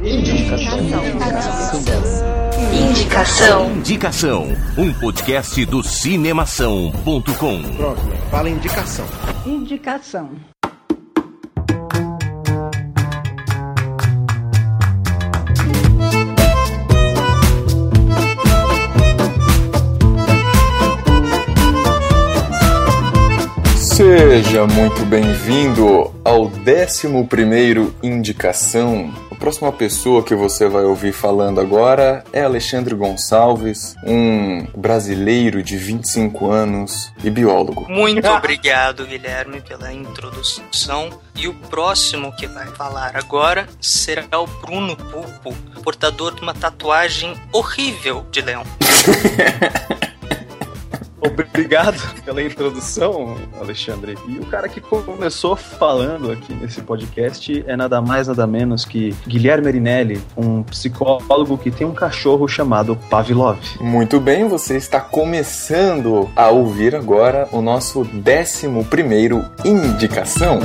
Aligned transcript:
Indicação. 0.00 0.78
Indicação. 2.72 3.70
Indicação. 3.72 4.46
Um 4.76 4.92
podcast 4.92 5.66
do 5.66 5.82
cinemação.com. 5.82 7.62
Pronto, 7.76 8.00
fala 8.30 8.48
indicação. 8.48 9.04
Indicação. 9.44 10.30
Seja 23.74 24.64
muito 24.64 25.04
bem-vindo 25.06 26.12
ao 26.24 26.44
11 26.44 27.96
Indicação. 28.00 29.27
A 29.48 29.50
próxima 29.50 29.72
pessoa 29.72 30.22
que 30.22 30.34
você 30.34 30.68
vai 30.68 30.84
ouvir 30.84 31.10
falando 31.10 31.58
agora 31.58 32.22
é 32.34 32.42
Alexandre 32.42 32.94
Gonçalves, 32.94 33.96
um 34.04 34.66
brasileiro 34.76 35.62
de 35.62 35.74
25 35.78 36.50
anos 36.50 37.10
e 37.24 37.30
biólogo. 37.30 37.86
Muito 37.88 38.28
obrigado, 38.28 39.06
Guilherme, 39.06 39.62
pela 39.62 39.90
introdução. 39.90 41.08
E 41.34 41.48
o 41.48 41.54
próximo 41.54 42.30
que 42.36 42.46
vai 42.46 42.66
falar 42.66 43.16
agora 43.16 43.66
será 43.80 44.38
o 44.38 44.46
Bruno 44.46 44.94
Pulpo, 44.94 45.56
portador 45.82 46.34
de 46.34 46.42
uma 46.42 46.52
tatuagem 46.52 47.34
horrível 47.50 48.26
de 48.30 48.42
leão. 48.42 48.64
Obrigado 51.20 51.98
pela 52.24 52.42
introdução, 52.42 53.36
Alexandre. 53.60 54.16
E 54.28 54.38
o 54.38 54.46
cara 54.46 54.68
que 54.68 54.80
começou 54.80 55.56
falando 55.56 56.30
aqui 56.30 56.54
nesse 56.54 56.80
podcast 56.80 57.64
é 57.66 57.76
nada 57.76 58.00
mais, 58.00 58.28
nada 58.28 58.46
menos 58.46 58.84
que 58.84 59.14
Guilherme 59.26 59.64
Marinelli, 59.64 60.20
um 60.36 60.62
psicólogo 60.62 61.58
que 61.58 61.70
tem 61.70 61.86
um 61.86 61.94
cachorro 61.94 62.46
chamado 62.46 62.96
Pavlov. 63.10 63.58
Muito 63.80 64.20
bem, 64.20 64.48
você 64.48 64.76
está 64.76 65.00
começando 65.00 66.30
a 66.34 66.48
ouvir 66.48 66.94
agora 66.94 67.48
o 67.52 67.60
nosso 67.60 68.00
11 68.00 68.68
Indicação. 69.64 70.60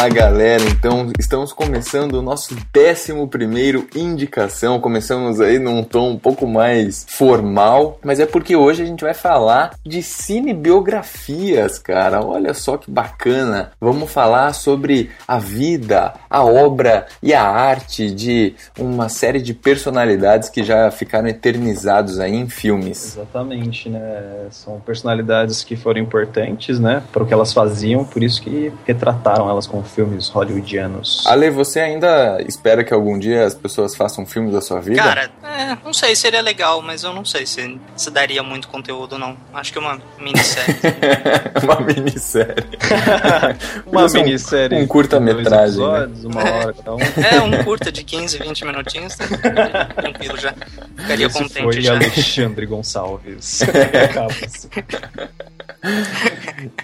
Vamos 0.00 0.14
lá, 0.14 0.22
galera. 0.22 0.62
Então, 0.62 1.12
estamos 1.18 1.52
começando 1.52 2.14
o 2.14 2.22
nosso 2.22 2.56
11 2.74 3.86
indicação. 3.94 4.80
Começamos 4.80 5.42
aí 5.42 5.58
num 5.58 5.82
tom 5.82 6.12
um 6.12 6.18
pouco 6.18 6.46
mais 6.46 7.04
formal, 7.06 7.98
mas 8.02 8.18
é 8.18 8.24
porque 8.24 8.56
hoje 8.56 8.82
a 8.82 8.86
gente 8.86 9.04
vai 9.04 9.12
falar 9.12 9.74
de 9.84 10.02
cinebiografias, 10.02 11.78
cara. 11.78 12.24
Olha 12.24 12.54
só 12.54 12.78
que 12.78 12.90
bacana. 12.90 13.72
Vamos 13.78 14.10
falar 14.10 14.54
sobre 14.54 15.10
a 15.28 15.38
vida, 15.38 16.14
a 16.30 16.42
obra 16.42 17.06
e 17.22 17.34
a 17.34 17.46
arte 17.46 18.10
de 18.10 18.54
uma 18.78 19.10
série 19.10 19.42
de 19.42 19.52
personalidades 19.52 20.48
que 20.48 20.64
já 20.64 20.90
ficaram 20.90 21.28
eternizados 21.28 22.18
aí 22.18 22.34
em 22.34 22.48
filmes. 22.48 23.18
Exatamente, 23.18 23.90
né? 23.90 24.46
São 24.50 24.80
personalidades 24.80 25.62
que 25.62 25.76
foram 25.76 26.00
importantes, 26.00 26.80
né, 26.80 27.02
para 27.12 27.22
o 27.22 27.26
que 27.26 27.34
elas 27.34 27.52
faziam, 27.52 28.02
por 28.02 28.22
isso 28.22 28.40
que 28.40 28.72
retrataram 28.86 29.50
elas 29.50 29.66
com 29.66 29.89
filmes 29.90 30.28
hollywoodianos. 30.28 31.24
Ale, 31.26 31.50
você 31.50 31.80
ainda 31.80 32.42
espera 32.46 32.82
que 32.84 32.92
algum 32.94 33.18
dia 33.18 33.44
as 33.44 33.54
pessoas 33.54 33.94
façam 33.94 34.24
filmes 34.24 34.52
da 34.52 34.60
sua 34.60 34.80
vida? 34.80 35.02
Cara, 35.02 35.30
é, 35.42 35.76
não 35.84 35.92
sei, 35.92 36.14
seria 36.16 36.40
legal, 36.40 36.80
mas 36.82 37.04
eu 37.04 37.12
não 37.12 37.24
sei 37.24 37.44
se, 37.46 37.78
se 37.96 38.10
daria 38.10 38.42
muito 38.42 38.68
conteúdo, 38.68 39.18
não. 39.18 39.36
Acho 39.52 39.72
que 39.72 39.78
uma 39.78 39.98
minissérie. 40.18 40.76
uma 41.62 41.80
minissérie. 41.80 42.64
uma 43.86 44.08
ser 44.08 44.18
um- 44.18 44.24
minissérie. 44.24 44.78
um 44.78 44.86
curta-metragem, 44.86 45.80
né? 45.80 46.08
Uma 46.24 46.40
hora 46.50 46.72
cada 46.72 46.94
um. 46.94 46.98
É, 47.00 47.40
um 47.40 47.64
curta 47.64 47.90
de 47.92 48.02
15, 48.04 48.38
20 48.38 48.64
minutinhos, 48.64 49.16
tá 49.16 49.26
tranquilo 49.96 50.36
já. 50.38 50.54
Ficaria 50.96 51.26
Esse 51.26 51.38
contente 51.38 51.62
foi 51.62 51.80
já. 51.82 51.94
Alexandre 51.94 52.66
Gonçalves. 52.66 53.62
Acaba-se. 54.10 54.68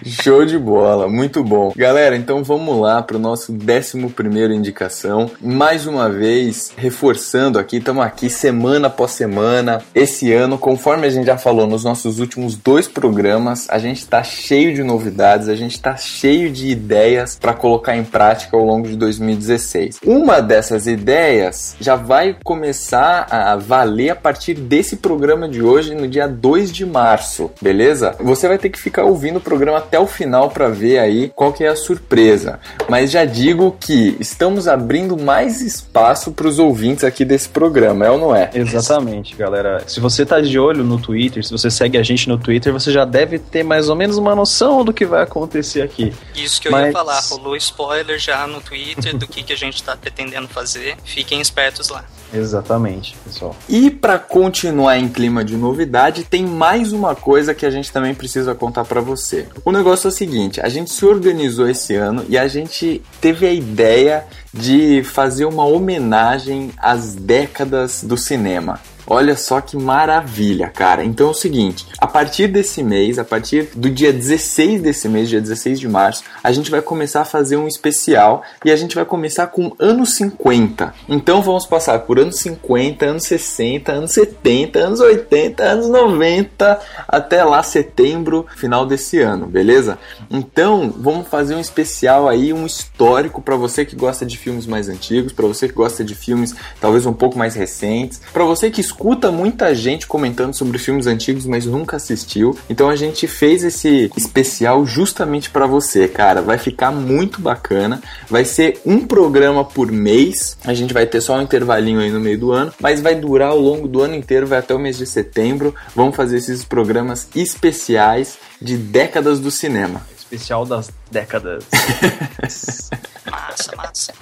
Show 0.03 0.45
de 0.45 0.57
bola, 0.57 1.07
muito 1.07 1.43
bom. 1.43 1.73
Galera, 1.75 2.15
então 2.15 2.43
vamos 2.43 2.79
lá 2.79 3.01
para 3.01 3.17
o 3.17 3.19
nosso 3.19 3.51
11 3.53 4.55
indicação. 4.55 5.29
Mais 5.41 5.85
uma 5.85 6.09
vez, 6.09 6.71
reforçando 6.77 7.59
aqui, 7.59 7.77
estamos 7.77 8.03
aqui 8.03 8.29
semana 8.29 8.87
após 8.87 9.11
semana. 9.11 9.81
Esse 9.93 10.31
ano, 10.33 10.57
conforme 10.57 11.07
a 11.07 11.09
gente 11.09 11.25
já 11.25 11.37
falou 11.37 11.67
nos 11.67 11.83
nossos 11.83 12.19
últimos 12.19 12.55
dois 12.55 12.87
programas, 12.87 13.67
a 13.69 13.79
gente 13.79 13.99
está 13.99 14.23
cheio 14.23 14.73
de 14.73 14.83
novidades, 14.83 15.49
a 15.49 15.55
gente 15.55 15.73
está 15.73 15.95
cheio 15.95 16.51
de 16.51 16.69
ideias 16.69 17.37
para 17.39 17.53
colocar 17.53 17.95
em 17.95 18.03
prática 18.03 18.55
ao 18.55 18.63
longo 18.63 18.87
de 18.87 18.95
2016. 18.95 19.99
Uma 20.05 20.41
dessas 20.41 20.87
ideias 20.87 21.75
já 21.79 21.95
vai 21.95 22.35
começar 22.43 23.27
a 23.29 23.55
valer 23.55 24.11
a 24.11 24.15
partir 24.15 24.53
desse 24.53 24.97
programa 24.97 25.47
de 25.47 25.61
hoje, 25.61 25.95
no 25.95 26.07
dia 26.07 26.27
2 26.27 26.71
de 26.71 26.85
março, 26.85 27.51
beleza? 27.61 28.15
Você 28.19 28.47
vai 28.47 28.57
ter 28.57 28.69
que 28.69 28.79
ficar 28.79 29.03
ouvindo 29.03 29.39
programa 29.47 29.77
até 29.77 29.97
o 29.97 30.05
final 30.05 30.49
para 30.49 30.67
ver 30.67 30.99
aí 30.99 31.31
qual 31.33 31.53
que 31.53 31.63
é 31.63 31.69
a 31.69 31.75
surpresa. 31.75 32.59
Mas 32.89 33.11
já 33.11 33.23
digo 33.23 33.77
que 33.79 34.17
estamos 34.19 34.67
abrindo 34.67 35.15
mais 35.17 35.61
espaço 35.61 36.31
para 36.33 36.47
os 36.47 36.59
ouvintes 36.59 37.05
aqui 37.05 37.23
desse 37.23 37.47
programa, 37.47 38.05
é 38.05 38.11
ou 38.11 38.17
não 38.17 38.35
é? 38.35 38.49
Exatamente, 38.53 39.35
galera. 39.37 39.83
Se 39.87 40.01
você 40.01 40.25
tá 40.25 40.41
de 40.41 40.59
olho 40.59 40.83
no 40.83 40.99
Twitter, 40.99 41.45
se 41.45 41.51
você 41.51 41.71
segue 41.71 41.97
a 41.97 42.03
gente 42.03 42.27
no 42.27 42.37
Twitter, 42.37 42.73
você 42.73 42.91
já 42.91 43.05
deve 43.05 43.39
ter 43.39 43.63
mais 43.63 43.87
ou 43.87 43.95
menos 43.95 44.17
uma 44.17 44.35
noção 44.35 44.83
do 44.83 44.91
que 44.91 45.05
vai 45.05 45.23
acontecer 45.23 45.81
aqui. 45.81 46.13
Isso 46.35 46.61
que 46.61 46.67
eu 46.67 46.71
Mas- 46.73 46.87
ia 46.87 46.91
falar, 46.91 47.19
rolou 47.29 47.55
spoiler 47.55 48.19
já 48.19 48.45
no 48.47 48.59
Twitter 48.59 49.15
do 49.15 49.27
que, 49.27 49.43
que 49.43 49.53
a 49.53 49.57
gente 49.57 49.81
tá 49.81 49.95
pretendendo 49.95 50.47
fazer. 50.49 50.97
Fiquem 51.05 51.39
espertos 51.39 51.87
lá. 51.89 52.03
Exatamente, 52.33 53.15
pessoal. 53.23 53.55
E 53.69 53.89
para 53.89 54.19
continuar 54.19 54.97
em 54.97 55.07
clima 55.07 55.43
de 55.43 55.55
novidade, 55.55 56.23
tem 56.23 56.45
mais 56.45 56.91
uma 56.91 57.15
coisa 57.15 57.53
que 57.53 57.65
a 57.65 57.69
gente 57.69 57.91
também 57.91 58.13
precisa 58.13 58.53
contar 58.53 58.85
para 58.85 59.01
você. 59.01 59.47
O 59.63 59.71
negócio 59.71 60.07
é 60.07 60.09
o 60.09 60.13
seguinte, 60.13 60.59
a 60.61 60.69
gente 60.69 60.91
se 60.91 61.05
organizou 61.05 61.69
esse 61.69 61.95
ano 61.95 62.25
e 62.27 62.37
a 62.37 62.47
gente 62.47 63.01
teve 63.21 63.45
a 63.47 63.53
ideia 63.53 64.25
de 64.53 65.03
fazer 65.03 65.45
uma 65.45 65.65
homenagem 65.65 66.71
às 66.77 67.15
décadas 67.15 68.03
do 68.03 68.17
cinema. 68.17 68.79
Olha 69.09 69.37
só 69.37 69.61
que 69.61 69.77
maravilha, 69.77 70.67
cara. 70.67 71.01
Então 71.01 71.29
é 71.29 71.31
o 71.31 71.33
seguinte, 71.33 71.87
a 71.97 72.05
partir 72.05 72.47
desse 72.47 72.83
mês, 72.83 73.17
a 73.17 73.23
partir 73.23 73.69
do 73.73 73.89
dia 73.89 74.11
16 74.11 74.81
desse 74.81 75.07
mês, 75.07 75.29
dia 75.29 75.39
16 75.39 75.79
de 75.79 75.87
março, 75.87 76.23
a 76.43 76.51
gente 76.51 76.69
vai 76.69 76.81
começar 76.81 77.21
a 77.21 77.25
fazer 77.25 77.55
um 77.55 77.69
especial 77.69 78.43
e 78.65 78.71
a 78.71 78.75
gente 78.75 78.95
vai 78.95 79.05
começar 79.05 79.47
com 79.47 79.73
anos 79.79 80.15
50. 80.15 80.93
Então 81.07 81.41
vamos 81.41 81.65
passar 81.65 81.99
por 81.99 82.19
anos 82.19 82.37
50, 82.39 83.05
anos 83.05 83.23
60, 83.23 83.93
anos 83.93 84.11
70, 84.11 84.79
anos 84.79 84.99
80, 84.99 85.63
anos 85.63 85.87
90, 85.87 86.79
até 87.07 87.45
lá 87.45 87.63
setembro, 87.63 88.45
final 88.57 88.85
desse 88.85 89.21
ano, 89.21 89.45
beleza? 89.45 89.97
Então 90.29 90.93
vamos 90.97 91.29
fazer 91.29 91.55
um 91.55 91.61
especial 91.61 92.27
aí, 92.27 92.51
um 92.51 92.65
histórico 92.65 93.41
para 93.41 93.55
você 93.55 93.85
que 93.85 93.95
gosta 93.95 94.25
de 94.25 94.37
filmes 94.37 94.65
mais 94.65 94.89
antigos, 94.89 95.31
para 95.31 95.47
você 95.47 95.69
que 95.69 95.73
gosta 95.73 96.03
de 96.03 96.13
filmes 96.13 96.53
talvez 96.81 97.05
um 97.05 97.13
pouco 97.13 97.37
mais 97.37 97.55
recentes, 97.55 98.19
para 98.33 98.43
você 98.43 98.69
que 98.69 98.81
escuta 98.81 98.96
muita 99.31 99.73
gente 99.75 100.07
comentando 100.07 100.53
sobre 100.53 100.77
filmes 100.77 101.07
antigos, 101.07 101.45
mas 101.45 101.65
nunca 101.65 101.97
assistiu. 101.97 102.57
Então 102.69 102.89
a 102.89 102.95
gente 102.95 103.27
fez 103.27 103.63
esse 103.63 104.11
especial 104.15 104.85
justamente 104.85 105.49
para 105.49 105.65
você, 105.67 106.07
cara. 106.07 106.41
Vai 106.41 106.57
ficar 106.57 106.91
muito 106.91 107.41
bacana. 107.41 108.01
Vai 108.29 108.45
ser 108.45 108.79
um 108.85 109.05
programa 109.05 109.63
por 109.63 109.91
mês. 109.91 110.57
A 110.65 110.73
gente 110.73 110.93
vai 110.93 111.05
ter 111.05 111.21
só 111.21 111.37
um 111.37 111.41
intervalinho 111.41 111.99
aí 111.99 112.11
no 112.11 112.19
meio 112.19 112.37
do 112.37 112.51
ano, 112.51 112.73
mas 112.79 113.01
vai 113.01 113.15
durar 113.15 113.49
ao 113.49 113.59
longo 113.59 113.87
do 113.87 114.01
ano 114.01 114.15
inteiro, 114.15 114.47
vai 114.47 114.59
até 114.59 114.73
o 114.73 114.79
mês 114.79 114.97
de 114.97 115.05
setembro. 115.05 115.73
Vamos 115.95 116.15
fazer 116.15 116.37
esses 116.37 116.63
programas 116.63 117.27
especiais 117.35 118.37
de 118.61 118.77
décadas 118.77 119.39
do 119.39 119.51
cinema. 119.51 120.01
Especial 120.17 120.65
das 120.65 120.91
décadas. 121.11 121.65
Massa, 123.29 123.75
massa. 123.75 124.13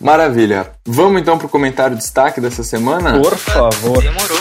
Maravilha. 0.00 0.72
Vamos 0.84 1.20
então 1.20 1.38
pro 1.38 1.48
comentário 1.48 1.96
destaque 1.96 2.40
dessa 2.40 2.62
semana? 2.62 3.20
Por 3.20 3.36
favor. 3.36 4.02
Demorou. 4.02 4.38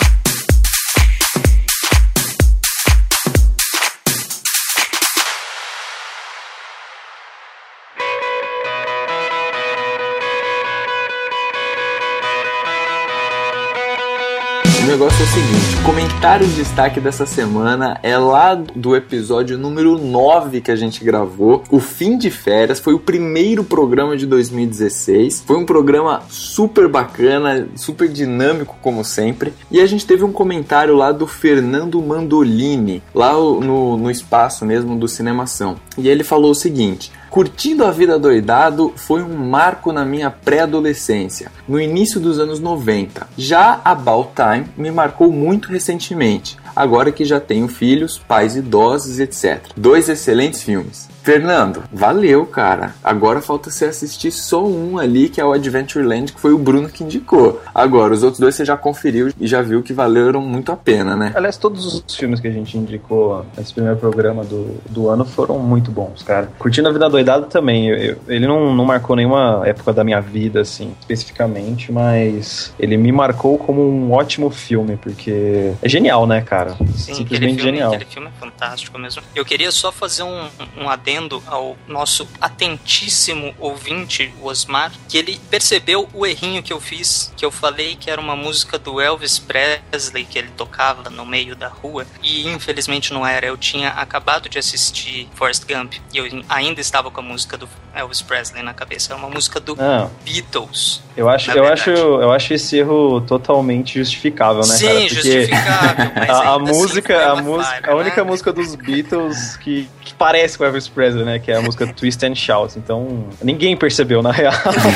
Negócio 15.15 15.21
é 15.21 15.23
o 15.23 15.27
seguinte: 15.27 15.83
comentário 15.83 16.47
de 16.47 16.55
destaque 16.55 16.99
dessa 16.99 17.25
semana 17.25 17.99
é 18.03 18.17
lá 18.17 18.53
do 18.53 18.95
episódio 18.95 19.57
número 19.57 19.97
9 19.97 20.61
que 20.61 20.71
a 20.71 20.75
gente 20.75 21.03
gravou, 21.03 21.63
O 21.69 21.79
Fim 21.79 22.17
de 22.17 22.29
Férias. 22.29 22.79
Foi 22.79 22.93
o 22.93 22.99
primeiro 22.99 23.63
programa 23.63 24.17
de 24.17 24.25
2016. 24.25 25.43
Foi 25.45 25.57
um 25.57 25.65
programa 25.65 26.23
super 26.29 26.87
bacana, 26.87 27.67
super 27.75 28.09
dinâmico, 28.09 28.77
como 28.81 29.03
sempre. 29.03 29.53
E 29.71 29.79
a 29.79 29.85
gente 29.85 30.05
teve 30.05 30.23
um 30.23 30.31
comentário 30.31 30.95
lá 30.95 31.11
do 31.11 31.27
Fernando 31.27 32.01
Mandolini, 32.01 33.01
lá 33.13 33.33
no, 33.33 33.97
no 33.97 34.11
espaço 34.11 34.65
mesmo 34.65 34.97
do 34.97 35.07
Cinemação. 35.07 35.75
E 35.97 36.09
ele 36.09 36.23
falou 36.23 36.51
o 36.51 36.55
seguinte. 36.55 37.11
Curtindo 37.35 37.83
a 37.83 37.91
Vida 37.91 38.17
Doidado 38.17 38.93
foi 38.95 39.21
um 39.21 39.35
marco 39.35 39.91
na 39.91 40.05
minha 40.05 40.31
pré-adolescência, 40.31 41.51
no 41.67 41.77
início 41.77 42.17
dos 42.17 42.39
anos 42.39 42.61
90. 42.61 43.27
Já 43.37 43.81
About 43.83 44.29
Time 44.33 44.67
me 44.77 44.89
marcou 44.89 45.29
muito 45.33 45.67
recentemente, 45.67 46.57
agora 46.73 47.11
que 47.11 47.25
já 47.25 47.37
tenho 47.37 47.67
filhos, 47.67 48.17
pais 48.17 48.55
idosos, 48.55 49.19
etc. 49.19 49.67
Dois 49.75 50.07
excelentes 50.07 50.63
filmes. 50.63 51.09
Fernando, 51.25 51.83
valeu, 51.91 52.45
cara. 52.45 52.93
Agora 53.03 53.41
falta 53.41 53.71
você 53.71 53.85
assistir 53.85 54.29
só 54.31 54.63
um 54.63 54.99
ali, 54.99 55.27
que 55.27 55.41
é 55.41 55.43
o 55.43 55.53
Adventureland, 55.53 56.31
que 56.31 56.39
foi 56.39 56.53
o 56.53 56.57
Bruno 56.59 56.87
que 56.87 57.03
indicou. 57.03 57.63
Agora, 57.73 58.13
os 58.13 58.21
outros 58.21 58.39
dois 58.39 58.53
você 58.53 58.63
já 58.63 58.77
conferiu 58.77 59.33
e 59.39 59.47
já 59.47 59.59
viu 59.59 59.81
que 59.81 59.91
valeram 59.91 60.39
muito 60.39 60.71
a 60.71 60.77
pena, 60.77 61.15
né? 61.15 61.33
Aliás, 61.33 61.57
todos 61.57 61.95
os 61.95 62.15
filmes 62.15 62.39
que 62.39 62.47
a 62.47 62.51
gente 62.51 62.77
indicou 62.77 63.43
nesse 63.57 63.73
primeiro 63.73 63.97
programa 63.97 64.43
do, 64.43 64.79
do 64.87 65.09
ano 65.09 65.25
foram 65.25 65.57
muito 65.57 65.89
bons, 65.89 66.21
cara. 66.21 66.47
Curtindo 66.59 66.89
a 66.89 66.91
Vida 66.91 67.09
Doidada 67.09 67.47
também. 67.47 67.89
Eu, 67.89 67.97
eu, 67.97 68.17
ele 68.27 68.45
não, 68.45 68.75
não 68.75 68.85
marcou 68.85 69.15
nenhuma 69.15 69.63
época 69.65 69.91
da 69.91 70.03
minha 70.03 70.21
vida, 70.21 70.61
assim, 70.61 70.93
especificamente, 70.99 71.91
mas 71.91 72.71
ele 72.77 72.97
me 72.97 73.11
marcou 73.11 73.57
como 73.57 73.81
um 73.81 74.11
ótimo 74.11 74.51
filme, 74.51 74.95
porque 74.95 75.73
é 75.81 75.89
genial, 75.89 76.27
né, 76.27 76.41
cara? 76.41 76.75
Sim, 76.95 77.15
Simplesmente 77.15 77.55
filme, 77.55 77.61
genial. 77.63 77.93
Aquele 77.93 78.11
filme 78.11 78.27
é 78.27 78.39
fantástico 78.39 78.99
mesmo. 78.99 79.23
Eu 79.35 79.43
queria 79.43 79.71
só 79.71 79.91
fazer 79.91 80.21
um, 80.21 80.47
um 80.77 80.87
adendo 80.87 81.14
ao 81.47 81.77
nosso 81.87 82.27
atentíssimo 82.39 83.53
ouvinte, 83.59 84.33
o 84.41 84.47
Osmar, 84.47 84.91
que 85.07 85.17
ele 85.17 85.39
percebeu 85.49 86.09
o 86.13 86.25
errinho 86.25 86.63
que 86.63 86.73
eu 86.73 86.79
fiz, 86.79 87.31
que 87.35 87.45
eu 87.45 87.51
falei 87.51 87.95
que 87.95 88.09
era 88.09 88.19
uma 88.19 88.35
música 88.35 88.77
do 88.77 88.99
Elvis 88.99 89.39
Presley 89.39 90.25
que 90.25 90.37
ele 90.37 90.49
tocava 90.55 91.09
no 91.09 91.25
meio 91.25 91.55
da 91.55 91.67
rua, 91.67 92.05
e 92.21 92.47
infelizmente 92.47 93.13
não 93.13 93.25
era. 93.25 93.45
Eu 93.45 93.57
tinha 93.57 93.89
acabado 93.89 94.49
de 94.49 94.59
assistir 94.59 95.29
Forrest 95.35 95.63
Gump 95.65 95.93
e 96.13 96.17
eu 96.17 96.25
ainda 96.49 96.81
estava 96.81 97.09
com 97.11 97.19
a 97.19 97.23
música 97.23 97.57
do 97.57 97.69
Elvis 97.93 98.21
Presley 98.21 98.63
na 98.63 98.73
cabeça. 98.73 99.13
É 99.13 99.15
uma 99.15 99.29
música 99.29 99.59
do 99.59 99.75
ah, 99.79 100.09
Beatles. 100.23 101.01
Eu 101.17 101.29
acho, 101.29 101.51
eu 101.51 101.65
acho, 101.65 101.89
eu 101.89 102.31
acho 102.31 102.53
esse 102.53 102.77
erro 102.77 103.21
totalmente 103.21 103.99
justificável, 103.99 104.61
né, 104.61 104.75
Sim, 104.75 104.85
cara? 104.85 104.99
Porque 104.99 105.15
justificável. 105.15 106.11
a, 106.35 106.53
a 106.53 106.59
música, 106.59 107.31
a, 107.31 107.35
música, 107.41 107.91
a 107.91 107.95
única 107.95 108.23
né? 108.23 108.29
música 108.29 108.51
dos 108.51 108.75
Beatles 108.75 109.55
que, 109.57 109.89
que 110.01 110.13
parece 110.13 110.57
com 110.57 110.65
Elvis 110.65 110.89
Presley, 110.89 111.23
né? 111.23 111.39
Que 111.39 111.51
é 111.51 111.55
a 111.55 111.61
música 111.61 111.87
Twist 111.93 112.21
and 112.25 112.35
Shout. 112.35 112.77
Então, 112.77 113.29
ninguém 113.41 113.77
percebeu, 113.77 114.21
na 114.21 114.31
real, 114.31 114.53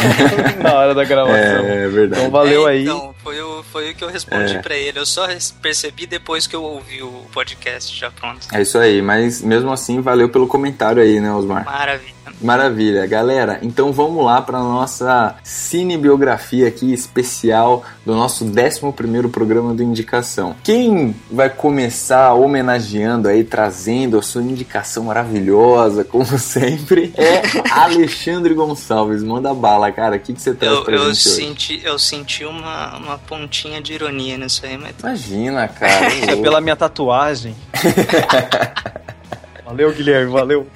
na 0.62 0.74
hora 0.74 0.94
da 0.94 1.06
gravação. 1.06 1.38
É, 1.38 1.86
é 1.86 1.88
verdade. 1.88 2.21
Então, 2.21 2.31
valeu 2.31 2.68
é, 2.68 2.71
aí. 2.71 2.83
Então, 2.83 3.16
foi 3.24 3.42
o, 3.42 3.63
foi 3.63 3.92
o 3.92 3.95
que 3.95 4.04
eu 4.04 4.10
respondi 4.10 4.57
é. 4.57 4.60
pra 4.60 4.75
ele. 4.75 5.00
Eu 5.00 5.06
só 5.06 5.25
percebi 5.62 6.06
depois 6.06 6.45
que 6.48 6.56
eu 6.56 6.63
ouvi 6.63 7.01
o 7.01 7.25
podcast 7.31 7.98
já 7.98 8.12
pronto. 8.12 8.45
É 8.51 8.62
isso 8.62 8.77
aí, 8.77 9.01
mas 9.01 9.42
mesmo 9.42 9.71
assim, 9.71 10.01
valeu 10.01 10.27
pelo 10.27 10.48
comentário 10.48 11.01
aí, 11.01 11.21
né, 11.21 11.31
Osmar? 11.31 11.63
Maravilha. 11.63 12.19
Maravilha, 12.41 13.06
galera. 13.06 13.59
Então 13.62 13.91
vamos 13.91 14.24
lá 14.24 14.41
para 14.41 14.59
nossa 14.59 15.36
cinebiografia 15.44 16.68
aqui 16.68 16.94
especial 16.94 17.83
do 18.06 18.15
nosso 18.15 18.45
11 18.45 18.91
programa 19.31 19.74
do 19.74 19.83
Indicação. 19.83 20.56
Quem 20.63 21.15
vai 21.30 21.50
começar 21.50 22.33
homenageando 22.33 23.27
aí, 23.27 23.44
trazendo 23.44 24.18
a 24.18 24.21
sua 24.21 24.41
indicação 24.41 25.06
maravilhosa, 25.06 26.03
como 26.03 26.25
sempre, 26.39 27.13
é 27.18 27.41
Alexandre 27.71 28.53
Gonçalves. 28.53 29.21
Manda 29.21 29.53
bala, 29.53 29.92
cara. 29.92 30.15
O 30.15 30.19
que, 30.19 30.33
que 30.33 30.42
você 30.42 30.53
traz 30.53 30.77
eu, 30.77 30.83
pra 30.85 30.95
eu 30.95 31.13
gente 31.13 31.30
senti, 31.30 31.74
hoje? 31.75 31.85
Eu 31.85 32.00
senti 32.00 32.45
uma, 32.45 32.97
uma 32.97 33.18
pontinha 33.18 33.81
de 33.81 33.94
ironia 33.94 34.38
nisso 34.38 34.65
aí, 34.65 34.77
mas... 34.77 34.95
Imagina, 35.00 35.68
cara. 35.68 36.07
é 36.31 36.35
pela 36.38 36.62
minha 36.62 36.75
tatuagem. 36.75 37.53
valeu, 39.65 39.92
Guilherme, 39.94 40.31
valeu. 40.31 40.68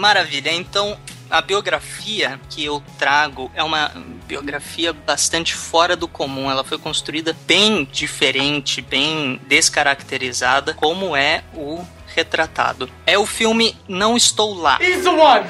Maravilha, 0.00 0.50
então 0.50 0.96
a 1.28 1.42
biografia 1.42 2.40
que 2.48 2.64
eu 2.64 2.82
trago 2.98 3.52
é 3.54 3.62
uma 3.62 3.92
biografia 4.26 4.94
bastante 4.94 5.54
fora 5.54 5.94
do 5.94 6.08
comum. 6.08 6.50
Ela 6.50 6.64
foi 6.64 6.78
construída 6.78 7.36
bem 7.46 7.84
diferente, 7.84 8.80
bem 8.80 9.38
descaracterizada, 9.46 10.72
como 10.72 11.14
é 11.14 11.44
o 11.52 11.84
retratado. 12.14 12.88
É 13.06 13.18
o 13.18 13.26
filme 13.26 13.76
Não 13.86 14.16
Estou 14.16 14.54
Lá. 14.54 14.78
He's 14.80 15.04
the 15.04 15.10
one! 15.10 15.46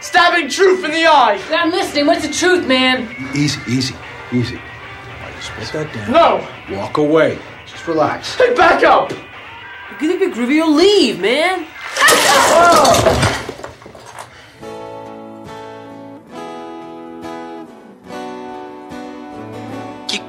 Stabbing 0.00 0.48
truth 0.48 0.84
in 0.84 0.90
the 0.90 1.06
eye! 1.06 1.38
I'm 1.52 1.70
listening. 1.70 2.08
What's 2.08 2.26
the 2.26 2.32
truth, 2.32 2.66
man? 2.66 3.06
Easy, 3.36 3.60
easy, 3.68 3.94
easy. 4.32 4.58
Put 5.56 5.72
that 5.74 5.92
down. 5.94 6.10
No! 6.10 6.76
Walk 6.76 6.98
away. 6.98 7.38
Just 7.66 7.86
relax. 7.86 8.34
Hey, 8.34 8.52
back 8.52 8.82
up! 8.82 9.12
You're 9.12 10.00
gonna 10.00 10.18
be 10.18 10.26
groovy 10.26 10.60
or 10.60 10.66
leave, 10.66 11.20
man! 11.20 11.68
Oh! 12.00 13.38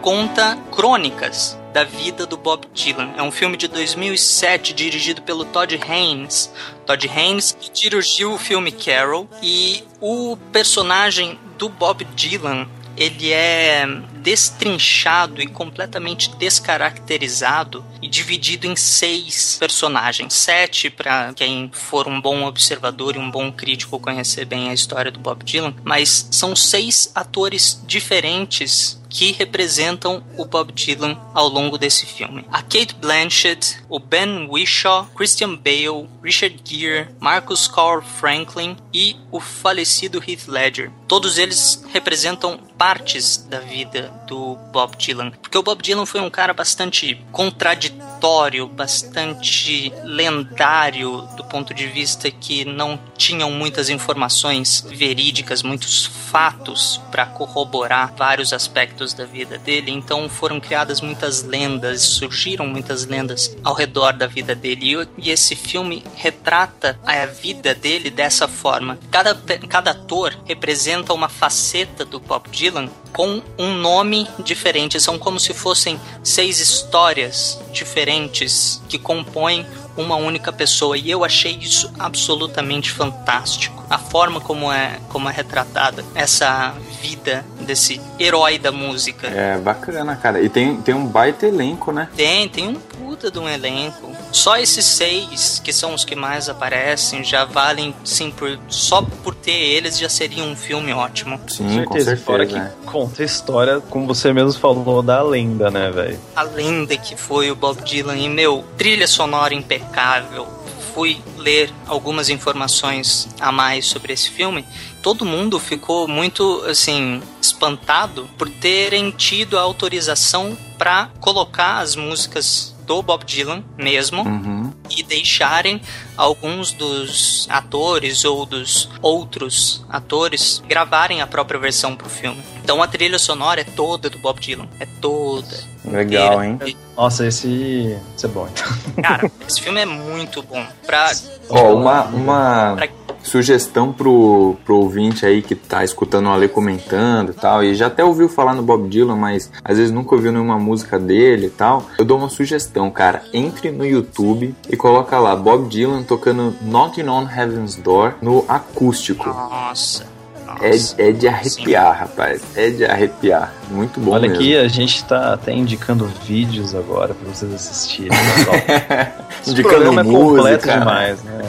Conta 0.04 0.58
crônicas 0.70 1.58
da 1.74 1.86
vida 1.86 2.26
do 2.26 2.36
Bob 2.36 2.68
Dylan. 2.74 3.14
É 3.18 3.24
um 3.24 3.32
filme 3.32 3.56
de 3.56 3.70
2007 3.70 4.74
dirigido 4.74 5.22
pelo 5.22 5.46
Todd 5.46 5.80
Haynes. 5.82 6.54
Todd 6.86 7.10
Haynes 7.10 7.58
dirigiu 7.74 8.34
o 8.34 8.38
filme 8.38 8.70
Carol 8.70 9.30
e 9.42 9.82
o 10.02 10.38
personagem 10.52 11.40
do 11.58 11.70
Bob 11.70 12.04
Dylan 12.04 12.68
ele 12.96 13.32
é 13.32 13.88
destrinchado 14.18 15.42
e 15.42 15.48
completamente 15.48 16.30
descaracterizado 16.36 17.84
e 18.02 18.08
dividido 18.08 18.68
em 18.68 18.76
seis 18.76 19.58
personagens. 19.60 20.34
Sete 20.34 20.90
para 20.90 21.34
quem 21.34 21.72
for 21.74 22.08
um 22.08 22.22
bom 22.22 22.44
observador 22.44 23.16
e 23.16 23.20
um 23.20 23.32
bom 23.32 23.52
crítico 23.52 24.00
conhecer 24.00 24.46
bem 24.46 24.70
a 24.70 24.74
história 24.74 25.12
do 25.12 25.20
Bob 25.20 25.44
Dylan, 25.44 25.74
mas 25.84 26.28
são 26.30 26.56
seis 26.56 27.12
atores 27.16 27.82
diferentes 27.88 29.02
que 29.14 29.32
representam 29.32 30.24
o 30.36 30.44
Bob 30.44 30.72
Dylan 30.72 31.16
ao 31.36 31.48
longo 31.48 31.78
desse 31.78 32.06
filme. 32.08 32.44
A 32.52 32.64
Kate 32.64 32.96
Blanchett, 33.00 33.78
o 33.88 34.00
Ben 34.00 34.48
Whishaw, 34.50 35.06
Christian 35.16 35.56
Bale, 35.56 36.10
Richard 36.22 36.60
Gere, 36.66 37.10
Marcus 37.20 37.68
Carl 37.68 38.02
Franklin 38.02 38.76
e 38.92 39.16
o 39.32 39.40
falecido 39.40 40.18
Heath 40.18 40.48
Ledger. 40.48 40.92
Todos 41.14 41.38
eles 41.38 41.86
representam 41.94 42.58
partes 42.76 43.38
da 43.38 43.60
vida 43.60 44.12
do 44.28 44.56
Bob 44.72 44.98
Dylan, 44.98 45.30
porque 45.30 45.56
o 45.56 45.62
Bob 45.62 45.80
Dylan 45.80 46.08
foi 46.08 46.20
um 46.20 46.30
cara 46.30 46.56
bastante 46.56 47.24
contraditório, 47.32 48.68
bastante 48.68 49.94
lendário 50.04 51.22
do 51.38 51.44
ponto 51.44 51.72
de 51.72 51.86
vista 51.86 52.32
que 52.32 52.66
não 52.66 53.00
tinham 53.16 53.52
muitas 53.52 53.90
informações 53.90 54.84
verídicas, 54.90 55.62
muitos 55.62 56.06
fatos 56.06 57.00
para 57.12 57.28
corroborar 57.28 58.16
vários 58.18 58.52
aspectos 58.52 59.14
da 59.14 59.24
vida 59.24 59.60
dele, 59.60 59.92
então 59.92 60.28
foram 60.28 60.60
criadas 60.60 61.00
muitas 61.00 61.44
lendas, 61.44 62.02
surgiram 62.02 62.66
muitas 62.66 63.06
lendas 63.06 63.56
ao 63.64 63.76
redor 63.76 64.14
da 64.14 64.26
vida 64.26 64.56
dele. 64.56 65.08
E 65.18 65.30
esse 65.30 65.56
filme 65.56 66.04
retrata 66.16 67.00
a 67.06 67.28
vida 67.28 67.76
dele 67.76 68.10
dessa 68.10 68.48
forma. 68.48 68.98
Cada, 69.12 69.36
cada 69.70 69.92
ator 69.92 70.36
representa 70.46 71.03
uma 71.12 71.28
faceta 71.28 72.06
do 72.06 72.20
Bob 72.20 72.48
Dylan 72.50 72.88
com 73.12 73.42
um 73.58 73.74
nome 73.74 74.28
diferente. 74.40 75.02
São 75.02 75.18
como 75.18 75.40
se 75.40 75.54
fossem 75.54 76.00
seis 76.24 76.60
histórias 76.60 77.60
diferentes 77.72 78.82
que 78.88 78.98
compõem 78.98 79.66
uma 79.98 80.16
única 80.16 80.52
pessoa 80.52 80.98
e 80.98 81.10
eu 81.10 81.24
achei 81.24 81.54
isso 81.54 81.92
absolutamente 82.00 82.92
fantástico. 82.92 83.84
A 83.90 83.98
forma 83.98 84.40
como 84.40 84.72
é 84.72 85.00
como 85.10 85.30
é 85.30 85.32
retratada 85.32 86.04
essa 86.16 86.74
vida 87.02 87.46
desse 87.62 88.00
herói 88.20 88.58
da 88.58 88.72
música. 88.72 89.28
É 89.28 89.58
bacana, 89.58 90.16
cara. 90.16 90.42
E 90.42 90.50
tem, 90.50 90.78
tem 90.82 90.96
um 90.96 91.06
baita 91.06 91.46
elenco, 91.46 91.92
né? 91.92 92.10
Tem, 92.16 92.48
tem 92.48 92.68
um 92.68 92.76
puta 92.76 93.30
de 93.30 93.40
um 93.40 93.48
elenco. 93.48 94.12
Só 94.34 94.58
esses 94.58 94.84
seis, 94.84 95.62
que 95.64 95.72
são 95.72 95.94
os 95.94 96.04
que 96.04 96.16
mais 96.16 96.50
aparecem, 96.50 97.24
já 97.24 97.46
valem, 97.46 97.94
sim, 98.04 98.32
por, 98.32 98.60
só 98.68 99.02
por 99.02 99.36
ter 99.36 99.52
eles 99.52 99.98
já 99.98 100.10
seria 100.10 100.44
um 100.44 100.56
filme 100.56 100.92
ótimo. 100.92 101.40
Sim, 101.48 101.64
com 101.64 101.70
certeza. 101.70 101.86
Com 101.86 101.94
certeza 101.94 102.26
Fora 102.26 102.46
que 102.46 102.56
né? 102.56 102.74
conta 102.84 103.22
a 103.22 103.26
história, 103.26 103.80
como 103.80 104.08
você 104.08 104.34
mesmo 104.34 104.60
falou, 104.60 105.04
da 105.04 105.22
lenda, 105.22 105.70
né, 105.70 105.92
velho? 105.92 106.20
A 106.36 106.42
lenda 106.42 106.98
que 106.98 107.16
foi 107.16 107.52
o 107.52 107.56
Bob 107.56 107.82
Dylan 107.84 108.18
e, 108.18 108.28
meu, 108.28 108.66
trilha 108.76 109.08
sonora 109.08 109.54
impecável, 109.54 110.48
fui 110.94 111.22
ler 111.38 111.72
algumas 111.88 112.30
informações 112.30 113.28
a 113.40 113.52
mais 113.52 113.86
sobre 113.86 114.14
esse 114.14 114.30
filme, 114.30 114.66
todo 115.02 115.26
mundo 115.26 115.60
ficou 115.60 116.08
muito 116.08 116.64
assim 116.68 117.22
espantado 117.42 118.30
por 118.38 118.50
terem 118.50 119.12
tido 119.12 119.58
a 119.58 119.62
autorização 119.62 120.58
para 120.78 121.10
colocar 121.20 121.80
as 121.80 121.96
músicas 121.96 122.73
do 122.84 123.02
Bob 123.02 123.24
Dylan 123.26 123.64
mesmo 123.78 124.22
Uhum. 124.24 124.72
e 124.90 125.02
deixarem 125.04 125.82
alguns 126.18 126.72
dos 126.72 127.48
atores 127.50 128.24
ou 128.26 128.46
dos 128.46 128.90
outros 129.02 129.84
atores 129.90 130.62
gravarem 130.68 131.22
a 131.22 131.28
própria 131.28 131.60
versão 131.60 131.96
pro 131.96 132.10
filme. 132.10 132.42
Então 132.64 132.82
a 132.82 132.88
trilha 132.88 133.18
sonora 133.20 133.62
é 133.62 133.64
toda 133.64 134.10
do 134.10 134.18
Bob 134.20 134.40
Dylan, 134.40 134.68
é 134.80 134.86
toda. 134.86 135.73
Legal, 135.86 136.44
hein? 136.44 136.54
inteira. 136.54 136.78
Nossa, 136.96 137.26
esse, 137.28 137.98
esse 138.16 138.26
é 138.26 138.30
bom. 138.30 138.48
Então. 138.52 138.68
Cara, 139.04 139.32
esse 139.48 139.62
filme 139.62 139.80
é 139.82 139.86
muito 139.86 140.42
bom. 140.44 140.64
Pra, 140.86 141.12
Ó, 141.50 141.74
uma, 141.74 142.04
uma 142.06 142.74
Pra- 142.76 142.88
sugestão 143.24 143.92
pro, 143.92 144.56
pro 144.66 144.78
ouvinte 144.78 145.26
aí 145.26 145.42
que 145.42 145.56
tá 145.56 145.84
escutando 145.84 146.28
o 146.28 146.30
Ale 146.32 146.48
comentando 146.48 147.30
e 147.32 147.34
tal, 147.34 147.64
e 147.64 147.74
já 147.74 147.88
até 147.88 148.04
ouviu 148.04 148.28
falar 148.30 148.54
no 148.54 148.62
Bob 148.62 148.88
Dylan, 148.90 149.16
mas 149.16 149.50
às 149.64 149.78
vezes 149.78 149.92
nunca 149.94 150.14
ouviu 150.14 150.32
nenhuma 150.32 150.60
música 150.60 151.00
dele 151.00 151.48
e 151.48 151.50
tal. 151.50 151.86
Eu 151.98 152.06
dou 152.06 152.18
uma 152.18 152.30
sugestão, 152.30 152.92
cara. 152.92 153.24
Entre 153.34 153.72
no 153.72 153.86
YouTube 153.86 154.54
e 154.70 154.76
coloca 154.78 155.18
lá 155.20 155.36
Bob 155.36 155.68
Dylan 155.70 156.04
tocando 156.04 156.54
Knocking 156.62 157.08
on 157.08 157.28
Heaven's 157.30 157.76
Door 157.76 158.16
no 158.22 158.46
acústico. 158.48 159.28
Nossa. 159.28 160.13
É, 160.62 161.08
é 161.08 161.12
de 161.12 161.28
arrepiar, 161.28 162.00
rapaz. 162.00 162.42
É 162.56 162.70
de 162.70 162.86
arrepiar. 162.86 163.54
Muito 163.70 164.00
bom 164.00 164.12
Olha 164.12 164.28
mesmo. 164.28 164.36
aqui, 164.36 164.58
a 164.58 164.68
gente 164.68 165.04
tá 165.06 165.34
até 165.34 165.52
indicando 165.54 166.06
vídeos 166.26 166.76
agora 166.76 167.14
pra 167.14 167.32
vocês 167.34 167.54
assistirem. 167.54 168.12
Esse 169.42 169.52
Indicando 169.52 169.76
programa 169.76 170.02
é 170.02 170.04
completo 170.04 170.66
música. 170.68 170.80
demais, 170.80 171.24
né? 171.24 171.42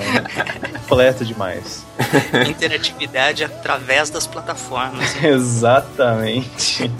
completo 0.88 1.24
demais. 1.24 1.84
Interatividade 2.48 3.44
através 3.44 4.10
das 4.10 4.26
plataformas. 4.26 5.14
Exatamente. 5.22 6.90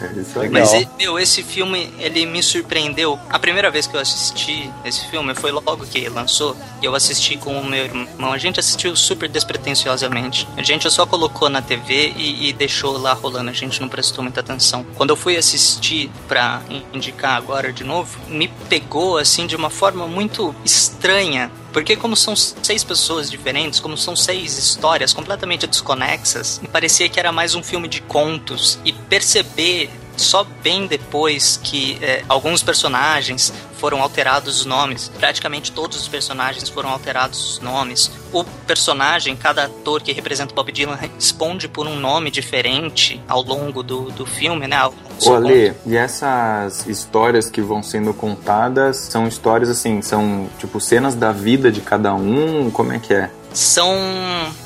É. 0.00 0.38
Legal. 0.38 0.50
Mas, 0.50 0.88
meu, 0.98 1.18
esse 1.18 1.42
filme, 1.42 1.92
ele 1.98 2.26
me 2.26 2.42
surpreendeu. 2.42 3.18
A 3.28 3.38
primeira 3.38 3.70
vez 3.70 3.86
que 3.86 3.96
eu 3.96 4.00
assisti 4.00 4.70
esse 4.84 5.06
filme 5.06 5.34
foi 5.34 5.50
logo 5.50 5.86
que 5.86 6.08
lançou. 6.08 6.56
E 6.82 6.84
eu 6.84 6.94
assisti 6.94 7.36
com 7.36 7.58
o 7.58 7.64
meu 7.64 7.84
irmão. 7.84 8.32
A 8.32 8.38
gente 8.38 8.60
assistiu 8.60 8.94
super 8.94 9.28
despretensiosamente. 9.28 10.46
A 10.56 10.62
gente 10.62 10.90
só 10.90 11.06
colocou 11.06 11.48
na 11.48 11.62
TV 11.62 12.12
e, 12.16 12.48
e 12.48 12.52
deixou 12.52 12.98
lá 12.98 13.12
rolando. 13.12 13.50
A 13.50 13.54
gente 13.54 13.80
não 13.80 13.88
prestou 13.88 14.22
muita 14.22 14.40
atenção. 14.40 14.84
Quando 14.96 15.10
eu 15.10 15.16
fui 15.16 15.36
assistir 15.36 16.10
pra 16.28 16.62
indicar 16.92 17.36
agora 17.36 17.72
de 17.72 17.84
novo, 17.84 18.18
me 18.28 18.48
pegou, 18.68 19.18
assim, 19.18 19.46
de 19.46 19.56
uma 19.56 19.70
forma 19.70 20.06
muito 20.06 20.54
estranha. 20.64 21.50
Porque 21.76 21.94
como 21.94 22.16
são 22.16 22.34
seis 22.34 22.82
pessoas 22.82 23.30
diferentes, 23.30 23.80
como 23.80 23.98
são 23.98 24.16
seis 24.16 24.56
histórias 24.56 25.12
completamente 25.12 25.66
desconexas, 25.66 26.58
me 26.58 26.68
parecia 26.68 27.06
que 27.06 27.20
era 27.20 27.30
mais 27.30 27.54
um 27.54 27.62
filme 27.62 27.86
de 27.86 28.00
contos. 28.00 28.78
E 28.82 28.94
perceber 28.94 29.90
só 30.16 30.44
bem 30.62 30.86
depois 30.86 31.58
que 31.62 31.98
é, 32.02 32.24
alguns 32.28 32.62
personagens 32.62 33.52
foram 33.78 34.02
alterados 34.02 34.60
os 34.60 34.66
nomes. 34.66 35.10
Praticamente 35.18 35.70
todos 35.72 36.00
os 36.00 36.08
personagens 36.08 36.68
foram 36.68 36.90
alterados 36.90 37.52
os 37.52 37.60
nomes. 37.60 38.10
O 38.32 38.42
personagem, 38.66 39.36
cada 39.36 39.64
ator 39.64 40.02
que 40.02 40.12
representa 40.12 40.52
o 40.52 40.54
Bob 40.54 40.72
Dylan, 40.72 40.96
responde 40.96 41.68
por 41.68 41.86
um 41.86 41.96
nome 41.96 42.30
diferente 42.30 43.20
ao 43.28 43.42
longo 43.42 43.82
do, 43.82 44.10
do 44.10 44.24
filme, 44.24 44.66
né? 44.66 44.78
Ô 45.22 45.34
Ale, 45.34 45.74
e 45.84 45.96
essas 45.96 46.86
histórias 46.86 47.50
que 47.50 47.60
vão 47.60 47.82
sendo 47.82 48.12
contadas 48.12 48.96
são 48.96 49.26
histórias 49.26 49.68
assim, 49.68 50.02
são 50.02 50.48
tipo 50.58 50.80
cenas 50.80 51.14
da 51.14 51.32
vida 51.32 51.70
de 51.70 51.80
cada 51.80 52.14
um? 52.14 52.70
Como 52.70 52.92
é 52.92 52.98
que 52.98 53.14
é? 53.14 53.30
são 53.56 53.96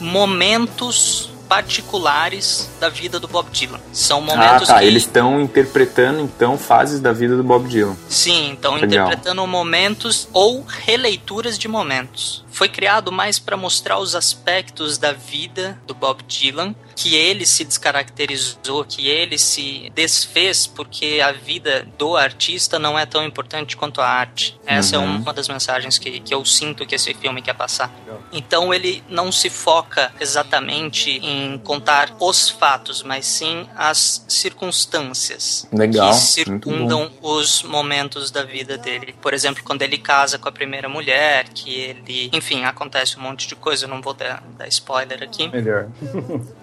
momentos 0.01 1.31
particulares 1.51 2.71
da 2.79 2.89
vida 2.89 3.19
do 3.19 3.27
Bob 3.27 3.51
Dylan. 3.51 3.81
São 3.93 4.19
Ah, 4.19 4.23
momentos 4.23 4.69
tá. 4.69 4.79
que 4.79 4.85
Eles 4.85 5.03
estão 5.03 5.41
interpretando 5.41 6.21
então 6.21 6.57
fases 6.57 7.01
da 7.01 7.13
vida 7.13 7.37
do 7.37 7.43
Bob 7.43 7.69
Dylan. 7.69 7.97
Sim, 8.09 8.51
então 8.51 8.75
Legal. 8.75 9.07
interpretando 9.09 9.45
momentos 9.47 10.29
ou 10.33 10.65
releituras 10.67 11.59
de 11.59 11.67
momentos. 11.67 12.45
Foi 12.53 12.69
criado 12.69 13.11
mais 13.11 13.39
para 13.39 13.57
mostrar 13.57 13.99
os 13.99 14.15
aspectos 14.15 14.97
da 14.99 15.13
vida 15.13 15.79
do 15.87 15.95
Bob 15.95 16.23
Dylan, 16.29 16.75
que 16.97 17.15
ele 17.15 17.47
se 17.47 17.65
descaracterizou, 17.65 18.85
que 18.85 19.09
ele 19.09 19.39
se 19.39 19.91
desfez 19.95 20.67
porque 20.67 21.21
a 21.25 21.33
vida 21.33 21.87
do 21.99 22.17
artista 22.17 22.79
não 22.79 22.99
é 22.99 23.07
tão 23.07 23.25
importante 23.25 23.77
quanto 23.77 24.01
a 24.01 24.07
arte. 24.09 24.59
Essa 24.67 24.99
Uhum. 24.99 25.05
é 25.05 25.07
uma 25.19 25.33
das 25.33 25.49
mensagens 25.49 25.99
que, 25.99 26.21
que 26.21 26.35
eu 26.35 26.45
sinto 26.45 26.87
que 26.87 26.95
esse 26.95 27.13
filme 27.15 27.43
quer 27.43 27.55
passar. 27.55 27.93
Então 28.33 28.73
ele 28.73 29.03
não 29.09 29.31
se 29.33 29.49
foca 29.51 30.13
exatamente 30.21 31.11
em 31.11 31.59
contar 31.59 32.15
os 32.21 32.49
fatos, 32.49 33.03
mas 33.03 33.27
sim 33.27 33.67
as 33.77 34.25
circunstâncias 34.29 35.67
Legal, 35.73 36.11
que 36.11 36.17
circundam 36.17 37.11
os 37.23 37.63
momentos 37.63 38.31
da 38.31 38.43
vida 38.43 38.77
dele. 38.79 39.15
Por 39.21 39.35
exemplo, 39.35 39.63
quando 39.65 39.83
ele 39.83 39.99
casa 39.99 40.39
com 40.39 40.49
a 40.49 40.53
primeira 40.53 40.89
mulher, 40.89 41.49
que 41.49 41.75
ele. 41.75 42.31
Enfim, 42.33 42.65
acontece 42.65 43.19
um 43.19 43.23
monte 43.23 43.47
de 43.47 43.55
coisa, 43.55 43.85
eu 43.85 43.89
não 43.89 44.01
vou 44.01 44.15
dar, 44.15 44.43
dar 44.57 44.67
spoiler 44.69 45.23
aqui. 45.23 45.49
Melhor. 45.49 45.89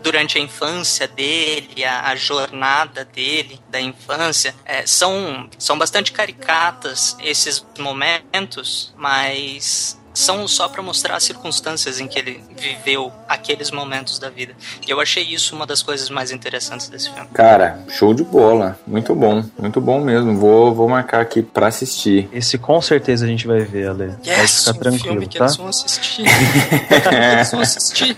Durante 0.01 0.26
a 0.35 0.41
infância 0.41 1.07
dele, 1.07 1.85
a, 1.85 2.09
a 2.09 2.15
jornada 2.15 3.05
dele 3.05 3.61
da 3.69 3.79
infância, 3.79 4.55
é, 4.65 4.87
são, 4.87 5.47
são 5.59 5.77
bastante 5.77 6.11
caricatas 6.11 7.15
esses 7.19 7.63
momentos, 7.77 8.91
mas 8.97 9.99
são 10.17 10.47
só 10.47 10.67
para 10.67 10.81
mostrar 10.81 11.15
as 11.15 11.23
circunstâncias 11.23 11.99
em 11.99 12.07
que 12.07 12.17
ele 12.17 12.43
viveu 12.57 13.11
aqueles 13.27 13.71
momentos 13.71 14.17
da 14.19 14.29
vida. 14.29 14.53
E 14.85 14.89
eu 14.89 14.99
achei 14.99 15.23
isso 15.23 15.55
uma 15.55 15.65
das 15.65 15.81
coisas 15.81 16.09
mais 16.09 16.31
interessantes 16.31 16.87
desse 16.89 17.09
filme. 17.11 17.27
Cara, 17.33 17.79
show 17.89 18.13
de 18.13 18.23
bola. 18.23 18.77
Muito 18.87 19.13
bom, 19.15 19.43
muito 19.57 19.79
bom 19.79 19.99
mesmo. 19.99 20.35
Vou, 20.37 20.73
vou 20.73 20.89
marcar 20.89 21.21
aqui 21.21 21.41
pra 21.41 21.67
assistir. 21.67 22.27
Esse 22.33 22.57
com 22.57 22.81
certeza 22.81 23.25
a 23.25 23.27
gente 23.27 23.45
vai 23.47 23.59
ver, 23.61 23.89
Ale. 23.89 24.07
Pode 24.07 24.29
Yes, 24.29 24.59
ficar 24.59 24.71
um 24.71 24.79
tranquilo, 24.79 25.03
filme 25.03 25.27
que 25.27 25.37
tá? 25.37 25.45
eles 25.45 25.55
vão 25.57 25.67
assistir. 25.67 26.23
eles 26.23 27.51
vão 27.51 27.61
assistir. 27.61 28.15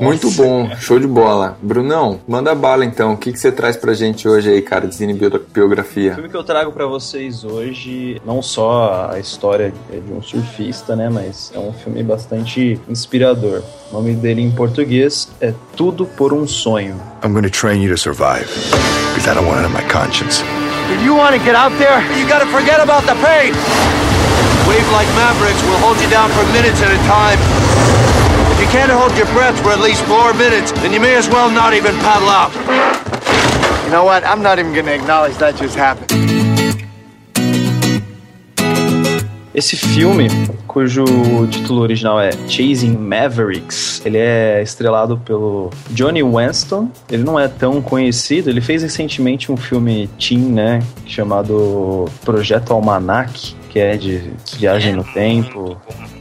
Muito 0.00 0.30
bom, 0.32 0.70
show 0.78 0.98
de 0.98 1.06
bola. 1.06 1.58
Brunão, 1.60 2.20
manda 2.26 2.54
bala 2.54 2.84
então. 2.84 3.12
O 3.12 3.16
que, 3.16 3.32
que 3.32 3.38
você 3.38 3.50
traz 3.50 3.76
pra 3.76 3.94
gente 3.94 4.28
hoje 4.28 4.50
aí, 4.50 4.62
cara, 4.62 4.86
de 4.86 4.94
O 4.94 4.96
cinebiografia? 4.96 6.14
filme 6.14 6.28
que 6.28 6.36
eu 6.36 6.44
trago 6.44 6.72
pra 6.72 6.86
vocês 6.86 7.44
hoje, 7.44 8.20
não 8.24 8.40
só 8.40 9.10
a 9.12 9.18
história 9.18 9.72
de 9.90 10.12
um 10.12 10.22
surfista, 10.22 10.94
né, 10.94 11.08
mas 11.10 11.50
é 11.54 11.58
um 11.58 11.72
filme 11.72 12.02
bastante 12.02 12.80
inspirador. 12.88 13.62
O 13.90 13.94
nome 13.94 14.14
dele 14.14 14.42
em 14.42 14.50
português 14.50 15.28
é 15.40 15.52
Tudo 15.76 16.06
por 16.06 16.32
um 16.32 16.46
Sonho. 16.46 16.96
I'm 17.24 17.34
to 17.42 17.50
train 17.50 17.82
you 17.82 17.90
to 17.94 17.98
survive 18.00 18.46
because 19.14 19.28
I 19.28 19.34
don't 19.34 19.46
want 19.46 19.60
it 19.60 19.66
on 19.66 19.72
my 19.72 19.82
conscience. 19.90 20.42
If 20.92 21.04
you 21.04 21.14
want 21.16 21.34
to 21.36 21.44
get 21.44 21.54
out 21.54 21.72
there, 21.78 22.00
you 22.18 22.26
got 22.28 22.40
to 22.40 22.46
forget 22.46 22.80
about 22.80 23.04
the 23.06 23.14
pain. 23.16 23.52
Wave 24.68 24.88
like 24.92 25.08
mavericks 25.16 25.62
will 25.64 25.78
hold 25.78 26.00
you 26.00 26.08
down 26.08 26.30
for 26.30 26.44
minutes 26.52 26.80
at 26.82 26.90
a 26.90 26.98
time. 27.08 28.07
Can't 28.70 28.92
hold 28.92 29.16
your 29.16 29.26
breath 29.32 29.58
for 29.62 29.70
at 29.70 29.80
least 29.80 30.04
four 30.04 30.34
minutes, 30.34 30.72
then 30.72 30.92
you 30.92 31.00
may 31.00 31.16
as 31.16 31.26
well 31.28 31.50
not 31.50 31.72
even 31.72 31.94
paddle 32.00 32.28
out. 32.28 32.52
You 33.84 33.90
know 33.90 34.04
what? 34.04 34.24
I'm 34.24 34.42
not 34.42 34.58
even 34.58 34.74
going 34.74 34.84
to 34.84 34.94
acknowledge 34.94 35.36
that 35.38 35.56
just 35.56 35.74
happened. 35.74 36.12
Esse 39.54 39.74
filme, 39.74 40.28
cujo 40.68 41.04
título 41.50 41.80
original 41.80 42.20
é 42.20 42.30
Chasing 42.46 42.96
Mavericks, 42.96 44.00
ele 44.04 44.18
é 44.18 44.62
estrelado 44.62 45.18
pelo 45.18 45.70
Johnny 45.90 46.22
Winston. 46.22 46.90
Ele 47.10 47.24
não 47.24 47.40
é 47.40 47.48
tão 47.48 47.80
conhecido, 47.80 48.50
ele 48.50 48.60
fez 48.60 48.82
recentemente 48.82 49.50
um 49.50 49.56
filme 49.56 50.08
teen, 50.18 50.52
né, 50.52 50.80
chamado 51.06 52.04
Projeto 52.24 52.72
Almanac, 52.72 53.56
que 53.70 53.80
é 53.80 53.96
de 53.96 54.30
viagem 54.58 54.92
no 54.94 55.02
tempo. 55.02 55.76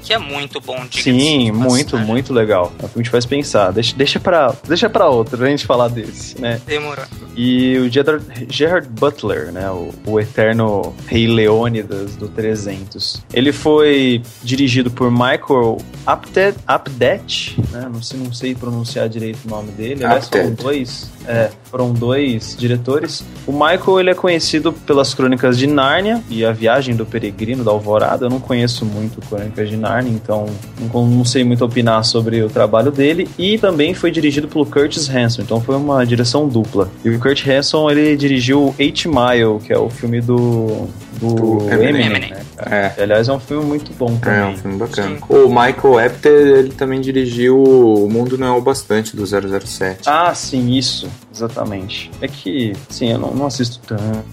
Que 0.08 0.14
é 0.14 0.18
muito 0.18 0.62
bom, 0.62 0.86
diga-se 0.90 1.04
Sim, 1.04 1.46
de 1.48 1.52
muito, 1.52 1.92
passagem. 1.92 2.08
muito 2.08 2.34
legal. 2.34 2.72
É 2.80 2.86
um 2.86 2.88
filme 2.88 3.04
que 3.04 3.10
te 3.10 3.10
faz 3.10 3.26
pensar. 3.26 3.74
Deixa, 3.74 3.94
deixa, 3.94 4.20
pra, 4.22 4.56
deixa 4.66 4.90
pra 4.90 5.10
outra, 5.10 5.36
pra 5.38 5.50
gente 5.50 5.66
falar 5.66 5.90
desse, 5.90 6.40
né? 6.40 6.62
Demorou. 6.66 7.04
E 7.36 7.78
o 7.78 7.90
Gerard, 7.92 8.26
Gerard 8.50 8.88
Butler, 8.88 9.52
né, 9.52 9.70
o, 9.70 9.94
o 10.08 10.20
eterno 10.20 10.96
Rei 11.08 11.28
Leônidas 11.28 12.16
do 12.16 12.30
300. 12.30 13.22
Ele 13.34 13.52
foi 13.52 14.24
dirigido 14.42 14.90
por 14.90 15.12
Michael 15.12 15.78
Apted, 16.06 16.58
Apdet, 16.66 17.56
né, 17.72 17.88
não 17.92 18.02
sei, 18.02 18.20
não 18.20 18.34
sei 18.34 18.56
pronunciar 18.56 19.10
direito 19.10 19.40
o 19.46 19.50
nome 19.50 19.72
dele. 19.74 20.06
Aliás, 20.06 20.30
foram 20.30 20.54
dois, 20.54 21.12
é, 21.28 21.52
foram 21.70 21.94
dois 21.94 22.56
diretores. 22.58 23.24
O 23.46 23.52
Michael 23.52 24.00
ele 24.00 24.10
é 24.10 24.16
conhecido 24.16 24.72
pelas 24.74 25.14
Crônicas 25.14 25.58
de 25.58 25.68
Nárnia 25.68 26.24
e 26.30 26.44
a 26.44 26.52
Viagem 26.52 26.96
do 26.96 27.06
Peregrino 27.06 27.64
da 27.64 27.70
Alvorada. 27.70 28.26
Eu 28.26 28.30
não 28.30 28.40
conheço 28.40 28.84
muito 28.84 29.22
Crônicas 29.28 29.70
de 29.70 29.78
Nárnia. 29.78 29.97
Barney, 29.98 30.14
então 30.14 30.46
não, 30.94 31.06
não 31.08 31.26
sei 31.26 31.44
muito 31.44 31.66
opinar 31.66 32.04
sobre 32.04 32.42
o 32.42 32.50
trabalho 32.50 32.92
dele. 32.92 33.28
E 33.38 33.58
também 33.58 33.94
foi 33.94 34.12
dirigido 34.12 34.48
pelo 34.48 34.66
Curtis 34.66 35.10
Hanson, 35.10 35.42
então 35.42 35.60
foi 35.60 35.76
uma 35.76 36.06
direção 36.06 36.48
dupla. 36.48 36.90
E 37.04 37.10
o 37.10 37.20
Curtis 37.20 37.48
Hanson, 37.48 37.90
ele 37.90 38.16
dirigiu 38.16 38.74
Eight 38.78 39.08
Mile, 39.08 39.60
que 39.66 39.74
é 39.74 39.78
o 39.78 39.90
filme 39.90 40.22
do 40.22 40.88
do, 41.20 41.34
do 41.34 41.74
Eminem, 41.74 42.06
Eminem. 42.06 42.30
Né, 42.32 42.42
é. 42.60 43.02
Aliás, 43.02 43.28
é 43.28 43.34
um 43.34 43.40
filme 43.40 43.66
muito 43.66 43.92
bom 43.94 44.16
também. 44.18 44.40
É, 44.40 44.46
um 44.46 44.58
filme 44.58 44.78
bacana. 44.78 45.18
Sim. 45.18 45.24
O 45.30 45.48
Michael 45.48 46.06
Apter, 46.06 46.32
ele 46.32 46.70
também 46.70 47.02
dirigiu 47.02 47.58
O 47.58 48.08
Mundo 48.10 48.38
Não 48.38 48.48
é 48.48 48.52
o 48.52 48.62
Bastante, 48.62 49.16
do 49.16 49.26
007. 49.26 50.02
Ah, 50.06 50.34
sim, 50.36 50.72
isso. 50.76 51.10
Exatamente. 51.38 52.10
É 52.20 52.28
que, 52.28 52.74
sim, 52.90 53.12
eu 53.12 53.20
não, 53.20 53.32
não 53.32 53.46
assisto 53.46 53.80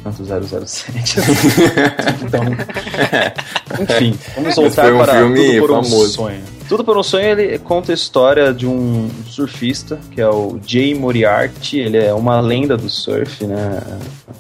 tanto 0.02 0.24
007. 0.24 1.20
então, 2.24 2.44
enfim, 3.82 4.18
vamos 4.34 4.54
voltar 4.54 4.92
um 4.92 4.98
para 4.98 5.18
filme 5.18 5.44
Tudo 5.44 5.60
por 5.60 5.68
famoso. 5.68 6.04
um 6.04 6.08
Sonho. 6.08 6.44
Tudo 6.66 6.84
por 6.84 6.96
um 6.96 7.02
Sonho 7.02 7.26
ele 7.26 7.58
conta 7.58 7.92
a 7.92 7.94
história 7.94 8.54
de 8.54 8.66
um 8.66 9.10
surfista 9.26 10.00
que 10.10 10.20
é 10.20 10.28
o 10.28 10.58
Jay 10.66 10.94
Moriarty. 10.94 11.78
Ele 11.78 11.98
é 11.98 12.14
uma 12.14 12.40
lenda 12.40 12.74
do 12.74 12.88
surf, 12.88 13.44
né? 13.46 13.82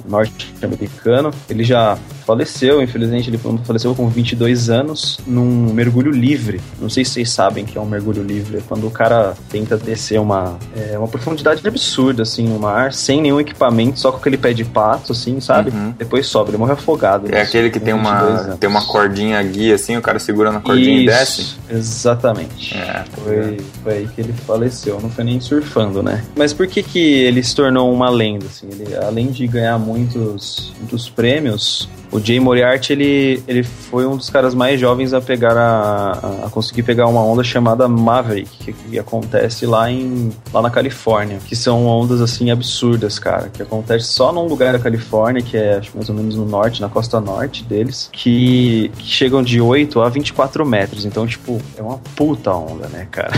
Norte-americano. 0.06 1.30
Ele 1.50 1.64
já 1.64 1.98
faleceu, 2.24 2.82
infelizmente 2.82 3.30
ele 3.30 3.38
faleceu 3.64 3.94
com 3.94 4.08
22 4.08 4.70
anos 4.70 5.18
num 5.26 5.72
mergulho 5.72 6.10
livre. 6.10 6.60
Não 6.80 6.88
sei 6.88 7.04
se 7.04 7.12
vocês 7.12 7.30
sabem 7.30 7.64
que 7.64 7.78
é 7.78 7.80
um 7.80 7.86
mergulho 7.86 8.22
livre. 8.22 8.58
É 8.58 8.60
quando 8.66 8.86
o 8.86 8.90
cara 8.90 9.34
tenta 9.48 9.76
descer 9.76 10.18
uma, 10.20 10.58
é, 10.76 10.98
uma 10.98 11.08
profundidade 11.08 11.66
absurda, 11.66 12.22
assim, 12.22 12.46
no 12.48 12.58
mar, 12.58 12.92
sem 12.92 13.20
nenhum 13.20 13.40
equipamento, 13.40 13.98
só 13.98 14.10
com 14.10 14.18
aquele 14.18 14.36
pé 14.36 14.52
de 14.52 14.64
pato, 14.64 15.12
assim, 15.12 15.40
sabe? 15.40 15.70
Uhum. 15.70 15.94
Depois 15.96 16.26
sobe, 16.26 16.50
ele 16.50 16.58
morre 16.58 16.72
afogado. 16.72 17.32
É 17.32 17.42
aquele 17.42 17.70
que 17.70 17.80
tem 17.80 17.94
uma, 17.94 18.56
tem 18.58 18.68
uma 18.68 18.84
cordinha 18.86 19.42
guia, 19.42 19.74
assim, 19.74 19.96
o 19.96 20.02
cara 20.02 20.18
segura 20.18 20.50
na 20.50 20.60
cordinha 20.60 20.96
Isso, 20.96 21.02
e 21.02 21.06
desce? 21.06 21.56
Exatamente. 21.70 22.76
É, 22.76 23.04
foi, 23.22 23.60
foi 23.82 23.92
aí 23.92 24.08
que 24.08 24.20
ele 24.20 24.32
faleceu. 24.32 25.00
Não 25.00 25.10
foi 25.10 25.24
nem 25.24 25.40
surfando, 25.40 26.02
né? 26.02 26.24
Mas 26.36 26.52
por 26.52 26.66
que 26.66 26.82
que 26.82 26.98
ele 26.98 27.42
se 27.42 27.54
tornou 27.54 27.92
uma 27.92 28.08
lenda, 28.08 28.46
assim? 28.46 28.68
Ele, 28.70 28.94
além 28.96 29.28
de 29.28 29.46
ganhar 29.46 29.78
muitos, 29.78 30.72
muitos 30.78 31.08
prêmios, 31.08 31.88
o 32.10 32.20
Jay 32.20 32.38
Moriarty, 32.38 32.92
ele, 32.92 33.42
ele 33.46 33.62
foi 33.62 34.06
um 34.06 34.16
dos 34.16 34.30
caras 34.30 34.54
mais 34.54 34.80
jovens 34.80 35.12
a 35.12 35.20
pegar 35.20 35.56
a, 35.56 36.46
a 36.46 36.50
conseguir 36.50 36.82
pegar 36.82 37.06
uma 37.06 37.22
onda 37.24 37.42
chamada 37.42 37.88
Maverick, 37.88 38.50
que, 38.64 38.72
que, 38.72 38.98
acontece 38.98 39.66
lá 39.66 39.90
em 39.90 40.30
lá 40.52 40.62
na 40.62 40.70
Califórnia, 40.70 41.38
que 41.44 41.56
são 41.56 41.86
ondas 41.86 42.20
assim 42.20 42.50
absurdas, 42.50 43.18
cara, 43.18 43.48
que 43.52 43.62
acontece 43.62 44.06
só 44.06 44.32
num 44.32 44.46
lugar 44.46 44.72
da 44.72 44.78
Califórnia, 44.78 45.42
que 45.42 45.56
é 45.56 45.76
acho 45.76 45.92
mais 45.94 46.08
ou 46.08 46.14
menos 46.14 46.36
no 46.36 46.44
norte, 46.44 46.80
na 46.80 46.88
costa 46.88 47.20
norte 47.20 47.64
deles, 47.64 48.08
que, 48.12 48.90
que 48.96 49.06
chegam 49.06 49.42
de 49.42 49.60
8 49.60 50.00
a 50.00 50.08
24 50.08 50.64
metros. 50.64 51.04
Então, 51.04 51.26
tipo, 51.26 51.60
é 51.76 51.82
uma 51.82 51.98
puta 52.14 52.52
onda, 52.52 52.88
né, 52.88 53.06
cara? 53.10 53.32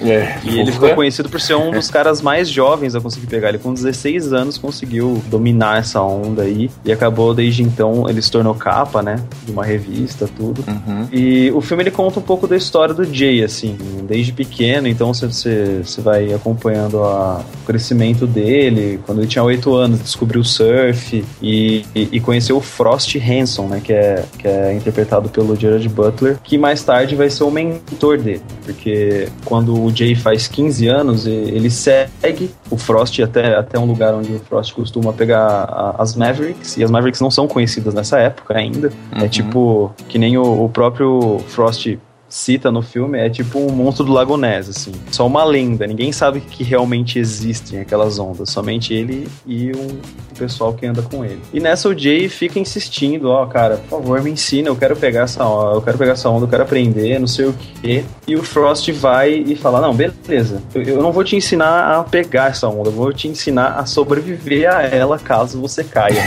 É, 0.00 0.38
e 0.44 0.60
ele 0.60 0.70
ficou 0.70 0.94
conhecido 0.94 1.28
por 1.28 1.40
ser 1.40 1.54
um 1.54 1.70
dos 1.70 1.90
caras 1.90 2.22
mais 2.22 2.48
jovens 2.48 2.94
a 2.94 3.00
conseguir 3.00 3.26
pegar. 3.26 3.48
Ele 3.48 3.58
com 3.58 3.72
16 3.72 4.32
anos 4.32 4.58
conseguiu 4.58 5.22
dominar 5.26 5.78
essa 5.78 6.00
onda 6.00 6.42
aí 6.42 6.70
e 6.84 6.92
acabou 6.92 7.34
desde 7.34 7.62
então 7.62 8.07
ele 8.10 8.22
se 8.22 8.30
tornou 8.30 8.54
capa, 8.54 9.02
né? 9.02 9.22
De 9.44 9.52
uma 9.52 9.64
revista, 9.64 10.28
tudo. 10.36 10.64
Uhum. 10.66 11.08
E 11.12 11.50
o 11.52 11.60
filme 11.60 11.82
ele 11.82 11.90
conta 11.90 12.18
um 12.18 12.22
pouco 12.22 12.46
da 12.46 12.56
história 12.56 12.94
do 12.94 13.04
Jay, 13.04 13.42
assim, 13.42 13.76
desde 14.06 14.32
pequeno, 14.32 14.88
então 14.88 15.12
você, 15.12 15.82
você 15.82 16.00
vai 16.00 16.32
acompanhando 16.32 17.02
a, 17.02 17.40
o 17.62 17.66
crescimento 17.66 18.26
dele. 18.26 19.00
Quando 19.04 19.18
ele 19.18 19.28
tinha 19.28 19.42
8 19.42 19.74
anos, 19.74 20.00
descobriu 20.00 20.40
o 20.40 20.44
surf 20.44 21.24
e, 21.42 21.84
e, 21.94 22.08
e, 22.12 22.20
conheceu 22.20 22.56
o 22.56 22.60
Frost 22.60 23.16
Hanson, 23.16 23.66
né? 23.66 23.80
Que 23.82 23.92
é, 23.92 24.24
que 24.38 24.48
é 24.48 24.74
interpretado 24.74 25.28
pelo 25.28 25.56
Gerard 25.56 25.88
Butler, 25.88 26.38
que 26.42 26.58
mais 26.58 26.82
tarde 26.82 27.14
vai 27.14 27.30
ser 27.30 27.44
o 27.44 27.50
mentor 27.50 28.18
dele. 28.18 28.42
Porque 28.64 29.28
quando 29.44 29.80
o 29.82 29.94
Jay 29.94 30.14
faz 30.14 30.46
15 30.48 30.88
anos, 30.88 31.26
ele 31.26 31.70
segue 31.70 32.50
o 32.70 32.76
Frost 32.76 33.18
até, 33.20 33.56
até 33.56 33.78
um 33.78 33.84
lugar 33.84 34.14
onde 34.14 34.32
o 34.32 34.38
Frost 34.40 34.72
costuma 34.74 35.12
pegar 35.12 35.94
as 35.98 36.14
Mavericks, 36.14 36.76
e 36.76 36.84
as 36.84 36.90
Mavericks 36.90 37.20
não 37.20 37.30
são 37.30 37.46
conhecidas 37.48 37.94
nessa 37.98 38.18
época 38.18 38.56
ainda. 38.56 38.92
É 39.12 39.18
uhum. 39.18 39.24
É 39.24 39.28
tipo, 39.28 39.94
que 40.08 40.18
nem 40.18 40.38
o, 40.38 40.64
o 40.64 40.68
próprio 40.68 41.38
Frost 41.48 41.98
cita 42.28 42.70
no 42.70 42.82
filme 42.82 43.18
é 43.18 43.30
tipo 43.30 43.58
um 43.58 43.72
monstro 43.72 44.04
do 44.04 44.12
Lago 44.12 44.36
Ness, 44.36 44.68
assim. 44.68 44.92
Só 45.10 45.26
uma 45.26 45.44
lenda. 45.44 45.86
Ninguém 45.86 46.12
sabe 46.12 46.40
que 46.40 46.62
realmente 46.62 47.18
existem 47.18 47.80
aquelas 47.80 48.18
ondas. 48.18 48.50
Somente 48.50 48.92
ele 48.92 49.26
e 49.46 49.72
um, 49.74 49.86
o 49.86 50.38
pessoal 50.38 50.74
que 50.74 50.84
anda 50.86 51.02
com 51.02 51.24
ele. 51.24 51.40
E 51.52 51.60
nessa 51.60 51.88
o 51.88 51.98
Jay 51.98 52.28
fica 52.28 52.58
insistindo, 52.58 53.30
ó, 53.30 53.44
oh, 53.44 53.46
cara, 53.46 53.76
por 53.76 54.00
favor, 54.00 54.22
me 54.22 54.30
ensina, 54.30 54.68
eu 54.68 54.76
quero 54.76 54.94
pegar 54.96 55.22
essa 55.22 55.44
onda, 55.44 55.76
eu 55.76 55.82
quero 55.82 55.98
pegar 55.98 56.12
essa 56.12 56.28
onda, 56.28 56.44
eu 56.44 56.48
quero 56.48 56.62
aprender, 56.62 57.18
não 57.18 57.26
sei 57.26 57.46
o 57.46 57.54
quê. 57.80 58.04
E 58.26 58.36
o 58.36 58.42
Frost 58.42 58.90
vai 58.92 59.32
e 59.32 59.56
fala, 59.56 59.80
não, 59.80 59.94
beleza, 59.94 60.62
eu, 60.74 60.82
eu 60.82 61.02
não 61.02 61.12
vou 61.12 61.24
te 61.24 61.34
ensinar 61.36 61.98
a 61.98 62.04
pegar 62.04 62.50
essa 62.50 62.68
onda, 62.68 62.88
eu 62.88 62.92
vou 62.92 63.12
te 63.12 63.26
ensinar 63.26 63.78
a 63.78 63.86
sobreviver 63.86 64.70
a 64.70 64.82
ela 64.82 65.18
caso 65.18 65.60
você 65.60 65.82
caia. 65.82 66.22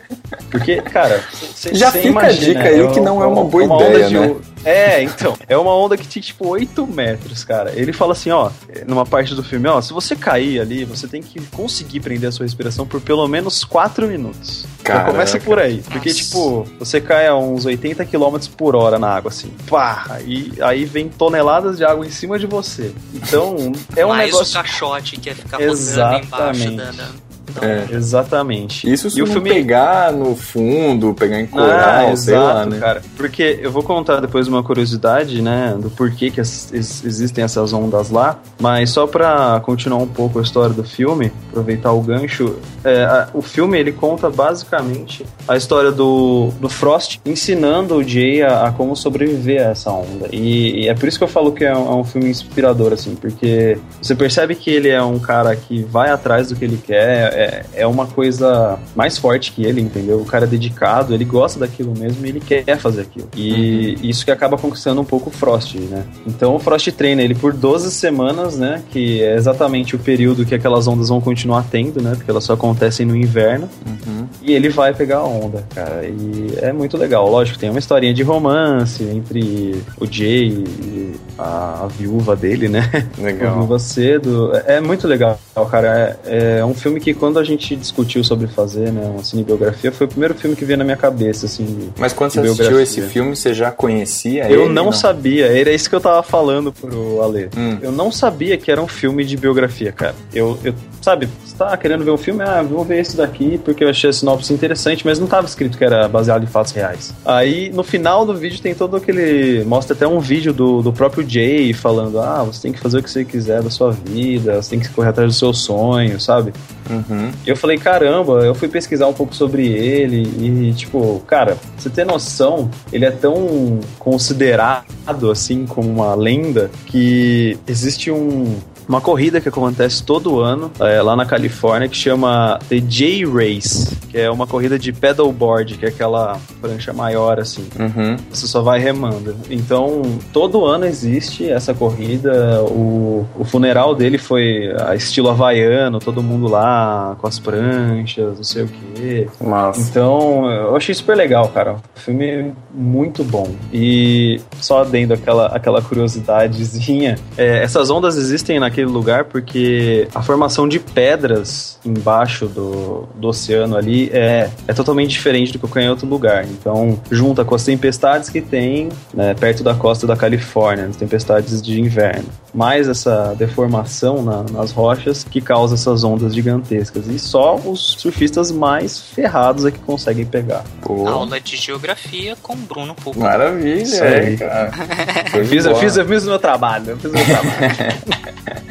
Porque, 0.50 0.82
cara, 0.82 1.22
cê, 1.54 1.74
já 1.74 1.90
cê 1.90 1.98
fica 1.98 2.08
imagina, 2.08 2.60
a 2.60 2.62
dica 2.62 2.74
aí 2.74 2.80
é 2.80 2.86
que 2.88 3.00
não 3.00 3.22
é 3.22 3.26
uma 3.26 3.44
boa 3.44 3.64
uma 3.64 3.82
ideia, 3.82 4.10
né? 4.10 4.36
É, 4.64 5.02
então. 5.02 5.36
É 5.48 5.56
uma 5.56 5.74
onda 5.74 5.96
que 5.96 6.06
tinha, 6.06 6.22
tipo, 6.22 6.48
8 6.48 6.86
metros, 6.86 7.44
cara. 7.44 7.72
Ele 7.74 7.92
fala 7.92 8.12
assim, 8.12 8.30
ó, 8.30 8.50
numa 8.86 9.06
parte 9.06 9.34
do 9.34 9.42
filme, 9.42 9.68
ó, 9.68 9.80
se 9.80 9.92
você 9.92 10.14
cair 10.14 10.60
ali, 10.60 10.84
você 10.84 11.08
tem 11.08 11.22
que 11.22 11.40
conseguir 11.46 12.00
prender 12.00 12.28
a 12.28 12.32
sua 12.32 12.44
respiração 12.44 12.86
por 12.86 13.00
pelo 13.00 13.26
menos 13.26 13.64
4 13.64 14.06
minutos. 14.06 14.66
Então 14.80 15.04
começa 15.04 15.38
por 15.38 15.58
aí. 15.58 15.82
Porque, 15.88 16.10
Nossa. 16.10 16.22
tipo, 16.22 16.66
você 16.78 17.00
cai 17.00 17.26
a 17.26 17.36
uns 17.36 17.64
80 17.64 18.04
km 18.04 18.38
por 18.56 18.76
hora 18.76 18.98
na 18.98 19.08
água, 19.08 19.30
assim. 19.30 19.52
Pá! 19.68 20.18
E 20.24 20.52
aí 20.60 20.84
vem 20.84 21.08
toneladas 21.08 21.78
de 21.78 21.84
água 21.84 22.06
em 22.06 22.10
cima 22.10 22.38
de 22.38 22.46
você. 22.46 22.92
Então, 23.14 23.72
é 23.96 24.04
um 24.04 24.10
Mais 24.10 24.32
negócio... 24.32 24.58
o 24.58 24.62
caixote 24.62 25.16
que 25.16 25.30
é 25.30 25.34
ficar 25.34 25.60
Exatamente. 25.60 26.26
embaixo 26.26 26.70
da... 26.72 26.84
da 26.84 26.90
então, 26.92 27.29
é. 27.60 27.94
Exatamente. 27.94 28.90
Isso 28.90 29.10
se 29.10 29.18
e 29.18 29.22
o 29.22 29.26
filme 29.26 29.50
pegar 29.50 30.12
no 30.12 30.36
fundo, 30.36 31.14
pegar 31.14 31.40
em 31.40 31.46
coral, 31.46 32.10
ah, 32.12 32.16
sei 32.16 32.34
exato, 32.34 32.44
lá, 32.44 32.66
né? 32.66 32.78
Cara. 32.78 33.02
Porque 33.16 33.58
eu 33.60 33.70
vou 33.70 33.82
contar 33.82 34.20
depois 34.20 34.46
uma 34.48 34.62
curiosidade, 34.62 35.42
né, 35.42 35.76
do 35.80 35.90
porquê 35.90 36.30
que 36.30 36.40
as, 36.40 36.72
existem 36.72 37.44
essas 37.44 37.72
ondas 37.72 38.10
lá, 38.10 38.38
mas 38.60 38.90
só 38.90 39.06
para 39.06 39.60
continuar 39.64 39.98
um 39.98 40.06
pouco 40.06 40.38
a 40.38 40.42
história 40.42 40.74
do 40.74 40.84
filme, 40.84 41.32
aproveitar 41.48 41.92
o 41.92 42.00
gancho, 42.00 42.56
é, 42.84 43.02
a, 43.04 43.28
o 43.34 43.42
filme 43.42 43.78
ele 43.78 43.92
conta 43.92 44.30
basicamente 44.30 45.24
a 45.46 45.56
história 45.56 45.90
do, 45.90 46.50
do 46.60 46.68
Frost 46.68 47.20
ensinando 47.24 47.96
o 47.96 48.02
Jay 48.02 48.42
a, 48.42 48.68
a 48.68 48.72
como 48.72 48.94
sobreviver 48.94 49.66
a 49.66 49.70
essa 49.70 49.90
onda. 49.90 50.28
E, 50.32 50.84
e, 50.84 50.88
é 50.88 50.94
por 50.94 51.08
isso 51.08 51.18
que 51.18 51.24
eu 51.24 51.28
falo 51.28 51.52
que 51.52 51.64
é 51.64 51.76
um, 51.76 51.92
é 51.92 51.94
um 51.96 52.04
filme 52.04 52.30
inspirador, 52.30 52.92
assim, 52.92 53.14
porque 53.14 53.78
você 54.00 54.14
percebe 54.14 54.54
que 54.54 54.70
ele 54.70 54.88
é 54.88 55.02
um 55.02 55.18
cara 55.18 55.54
que 55.56 55.82
vai 55.82 56.10
atrás 56.10 56.48
do 56.48 56.56
que 56.56 56.64
ele 56.64 56.80
quer, 56.84 57.29
é, 57.32 57.64
é 57.74 57.86
uma 57.86 58.06
coisa 58.06 58.78
mais 58.94 59.18
forte 59.18 59.52
que 59.52 59.64
ele, 59.64 59.80
entendeu? 59.80 60.20
O 60.20 60.24
cara 60.24 60.44
é 60.44 60.48
dedicado, 60.48 61.14
ele 61.14 61.24
gosta 61.24 61.60
daquilo 61.60 61.92
mesmo 61.96 62.24
e 62.24 62.28
ele 62.28 62.40
quer 62.40 62.78
fazer 62.78 63.02
aquilo. 63.02 63.28
E 63.36 63.96
uhum. 63.98 64.08
isso 64.08 64.24
que 64.24 64.30
acaba 64.30 64.56
conquistando 64.56 65.00
um 65.00 65.04
pouco 65.04 65.30
o 65.30 65.32
Frost, 65.32 65.74
né? 65.76 66.04
Então 66.26 66.54
o 66.54 66.58
Frost 66.58 66.90
treina 66.92 67.22
ele 67.22 67.34
por 67.34 67.52
12 67.52 67.90
semanas, 67.90 68.56
né? 68.56 68.82
Que 68.90 69.22
é 69.22 69.34
exatamente 69.34 69.96
o 69.96 69.98
período 69.98 70.44
que 70.44 70.54
aquelas 70.54 70.86
ondas 70.86 71.08
vão 71.08 71.20
continuar 71.20 71.64
tendo, 71.70 72.02
né? 72.02 72.14
Porque 72.14 72.30
elas 72.30 72.44
só 72.44 72.54
acontecem 72.54 73.06
no 73.06 73.16
inverno. 73.16 73.68
Uhum. 73.86 74.26
E 74.42 74.52
ele 74.52 74.68
vai 74.68 74.94
pegar 74.94 75.18
a 75.18 75.24
onda, 75.24 75.64
cara. 75.74 76.04
E 76.04 76.54
é 76.58 76.72
muito 76.72 76.96
legal. 76.96 77.28
Lógico, 77.30 77.58
tem 77.58 77.70
uma 77.70 77.78
historinha 77.78 78.14
de 78.14 78.22
romance 78.22 79.02
entre 79.04 79.82
o 79.98 80.06
Jay 80.06 80.48
e 80.48 81.14
a, 81.40 81.84
a 81.84 81.86
viúva 81.86 82.36
dele, 82.36 82.68
né? 82.68 82.90
Legal. 83.18 83.50
A 83.50 83.54
viúva 83.54 83.78
cedo. 83.78 84.52
É 84.66 84.80
muito 84.80 85.08
legal, 85.08 85.38
cara. 85.70 86.18
É, 86.24 86.58
é 86.58 86.64
um 86.64 86.74
filme 86.74 87.00
que 87.00 87.14
quando 87.14 87.38
a 87.38 87.44
gente 87.44 87.74
discutiu 87.74 88.22
sobre 88.22 88.46
fazer 88.46 88.92
né, 88.92 89.10
uma 89.14 89.24
cinebiografia, 89.24 89.90
foi 89.90 90.06
o 90.06 90.10
primeiro 90.10 90.34
filme 90.34 90.54
que 90.54 90.64
veio 90.64 90.78
na 90.78 90.84
minha 90.84 90.96
cabeça, 90.96 91.46
assim. 91.46 91.90
Mas 91.98 92.12
quando 92.12 92.32
você 92.32 92.40
assistiu 92.40 92.80
esse 92.80 93.02
filme, 93.02 93.34
você 93.34 93.54
já 93.54 93.70
conhecia 93.70 94.50
Eu 94.50 94.62
ele, 94.62 94.72
não, 94.72 94.86
não, 94.86 94.92
sabia, 94.92 95.46
era 95.46 95.72
isso 95.72 95.88
que 95.88 95.96
eu 95.96 96.00
tava 96.00 96.22
falando 96.22 96.72
pro 96.72 97.22
Ale. 97.22 97.48
Hum. 97.56 97.78
Eu 97.80 97.92
não 97.92 98.12
sabia 98.12 98.56
que 98.56 98.70
era 98.70 98.80
um 98.80 98.88
filme 98.88 99.24
de 99.24 99.36
biografia, 99.36 99.92
cara. 99.92 100.14
Eu, 100.32 100.58
eu 100.62 100.74
sabe, 101.00 101.28
você 101.44 101.56
tá 101.56 101.76
querendo 101.76 102.04
ver 102.04 102.10
um 102.10 102.18
filme, 102.18 102.42
ah, 102.42 102.62
vou 102.62 102.84
ver 102.84 103.00
esse 103.00 103.16
daqui 103.16 103.58
porque 103.64 103.84
eu 103.84 103.88
achei 103.88 104.10
a 104.10 104.12
sinopse 104.12 104.52
interessante, 104.52 105.04
mas 105.06 105.18
não 105.18 105.26
tava 105.26 105.46
escrito 105.46 105.78
que 105.78 105.84
era 105.84 106.06
baseado 106.08 106.42
em 106.42 106.46
fatos 106.46 106.72
reais. 106.72 107.14
Aí, 107.24 107.70
no 107.72 107.82
final 107.82 108.26
do 108.26 108.34
vídeo 108.34 108.60
tem 108.60 108.74
todo 108.74 108.96
aquele... 108.96 109.64
Mostra 109.64 109.94
até 109.94 110.06
um 110.06 110.20
vídeo 110.20 110.52
do, 110.52 110.82
do 110.82 110.92
próprio 110.92 111.24
Jay 111.30 111.72
falando, 111.72 112.18
ah, 112.18 112.42
você 112.42 112.62
tem 112.62 112.72
que 112.72 112.80
fazer 112.80 112.98
o 112.98 113.02
que 113.02 113.10
você 113.10 113.24
quiser 113.24 113.62
da 113.62 113.70
sua 113.70 113.92
vida, 113.92 114.60
você 114.60 114.70
tem 114.70 114.80
que 114.80 114.88
correr 114.88 115.10
atrás 115.10 115.32
do 115.32 115.38
seu 115.38 115.52
sonho, 115.52 116.20
sabe? 116.20 116.52
Uhum. 116.88 117.30
E 117.46 117.48
eu 117.48 117.56
falei, 117.56 117.78
caramba, 117.78 118.44
eu 118.44 118.54
fui 118.54 118.68
pesquisar 118.68 119.06
um 119.06 119.12
pouco 119.12 119.34
sobre 119.34 119.66
ele 119.66 120.22
e, 120.40 120.72
tipo, 120.72 121.22
cara, 121.26 121.56
você 121.76 121.88
ter 121.88 122.04
noção, 122.04 122.68
ele 122.92 123.04
é 123.04 123.10
tão 123.10 123.78
considerado, 123.98 125.30
assim, 125.30 125.66
como 125.66 125.88
uma 125.88 126.14
lenda 126.14 126.70
que 126.86 127.56
existe 127.66 128.10
um 128.10 128.56
uma 128.90 129.00
corrida 129.00 129.40
que 129.40 129.48
acontece 129.48 130.02
todo 130.02 130.40
ano 130.40 130.68
é, 130.80 131.00
lá 131.00 131.14
na 131.14 131.24
Califórnia 131.24 131.88
que 131.88 131.96
chama 131.96 132.58
The 132.68 132.80
J 132.80 133.24
Race, 133.24 133.96
que 134.10 134.18
é 134.18 134.28
uma 134.28 134.48
corrida 134.48 134.76
de 134.76 134.92
pedalboard, 134.92 135.78
que 135.78 135.86
é 135.86 135.88
aquela 135.90 136.40
prancha 136.60 136.92
maior 136.92 137.38
assim. 137.38 137.64
Uhum. 137.78 138.16
Você 138.32 138.48
só 138.48 138.62
vai 138.62 138.80
remando. 138.80 139.36
Então, 139.48 140.02
todo 140.32 140.64
ano 140.64 140.86
existe 140.86 141.48
essa 141.48 141.72
corrida. 141.72 142.62
O, 142.64 143.24
o 143.38 143.44
funeral 143.44 143.94
dele 143.94 144.18
foi 144.18 144.74
a 144.80 144.96
estilo 144.96 145.30
havaiano, 145.30 146.00
todo 146.00 146.20
mundo 146.20 146.48
lá 146.48 147.16
com 147.20 147.28
as 147.28 147.38
pranchas, 147.38 148.36
não 148.38 148.44
sei 148.44 148.64
o 148.64 148.68
quê. 148.68 149.28
Massa. 149.40 149.80
Então, 149.82 150.50
eu 150.50 150.74
achei 150.74 150.94
super 150.94 151.16
legal, 151.16 151.48
cara. 151.50 151.76
O 151.96 152.00
filme 152.00 152.26
é 152.26 152.50
muito 152.74 153.22
bom. 153.22 153.54
E 153.72 154.40
só 154.60 154.82
dando 154.82 155.14
aquela, 155.14 155.46
aquela 155.46 155.80
curiosidadezinha, 155.80 157.16
é, 157.38 157.62
essas 157.62 157.88
ondas 157.88 158.16
existem 158.16 158.58
naquele 158.58 158.79
lugar 158.84 159.24
porque 159.24 160.08
a 160.14 160.22
formação 160.22 160.68
de 160.68 160.78
pedras 160.78 161.78
embaixo 161.84 162.46
do, 162.46 163.08
do 163.14 163.28
oceano 163.28 163.76
ali 163.76 164.10
é, 164.12 164.50
é 164.66 164.72
totalmente 164.72 165.10
diferente 165.10 165.52
do 165.52 165.58
que 165.58 165.80
em 165.80 165.88
outro 165.88 166.06
lugar. 166.06 166.44
Então, 166.44 167.00
junta 167.10 167.44
com 167.44 167.54
as 167.54 167.64
tempestades 167.64 168.28
que 168.28 168.40
tem 168.40 168.88
né, 169.14 169.34
perto 169.34 169.62
da 169.62 169.74
costa 169.74 170.06
da 170.06 170.16
Califórnia, 170.16 170.86
as 170.86 170.96
tempestades 170.96 171.62
de 171.62 171.80
inverno. 171.80 172.28
Mais 172.52 172.88
essa 172.88 173.34
deformação 173.38 174.22
na- 174.22 174.42
nas 174.42 174.72
rochas 174.72 175.22
que 175.22 175.40
causa 175.40 175.74
essas 175.76 176.02
ondas 176.02 176.34
gigantescas. 176.34 177.06
E 177.06 177.18
só 177.18 177.54
os 177.56 177.92
surfistas 177.98 178.50
mais 178.50 178.98
ferrados 178.98 179.64
é 179.64 179.70
que 179.70 179.78
conseguem 179.78 180.26
pegar. 180.26 180.64
Pô, 180.82 181.06
Aula 181.08 181.40
de 181.40 181.56
geografia 181.56 182.36
com 182.42 182.56
Bruno 182.56 182.94
Pupo. 182.94 183.20
maravilha, 183.20 183.82
Isso 183.82 184.02
é, 184.02 184.36
cara. 184.36 184.70
Eu 185.38 185.44
fiz, 185.46 185.64
eu, 185.64 185.76
fiz, 185.76 185.96
eu 185.96 186.06
fiz 186.06 186.24
o 186.24 186.26
meu 186.26 186.38
trabalho, 186.40 186.90
eu 186.90 186.96
fiz 186.96 187.10
o 187.10 187.14
meu 187.14 187.24
trabalho. 187.24 187.50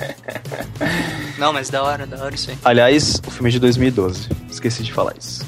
Não, 1.38 1.54
mas 1.54 1.70
da 1.70 1.82
hora, 1.84 2.06
da 2.06 2.22
hora 2.24 2.36
isso 2.36 2.52
aí. 2.52 2.58
Aliás, 2.66 3.22
o 3.26 3.32
filme 3.32 3.50
é 3.50 3.52
de 3.54 3.60
2012. 3.60 4.28
Esqueci 4.52 4.84
de 4.84 4.92
falar 4.92 5.14
isso. 5.18 5.46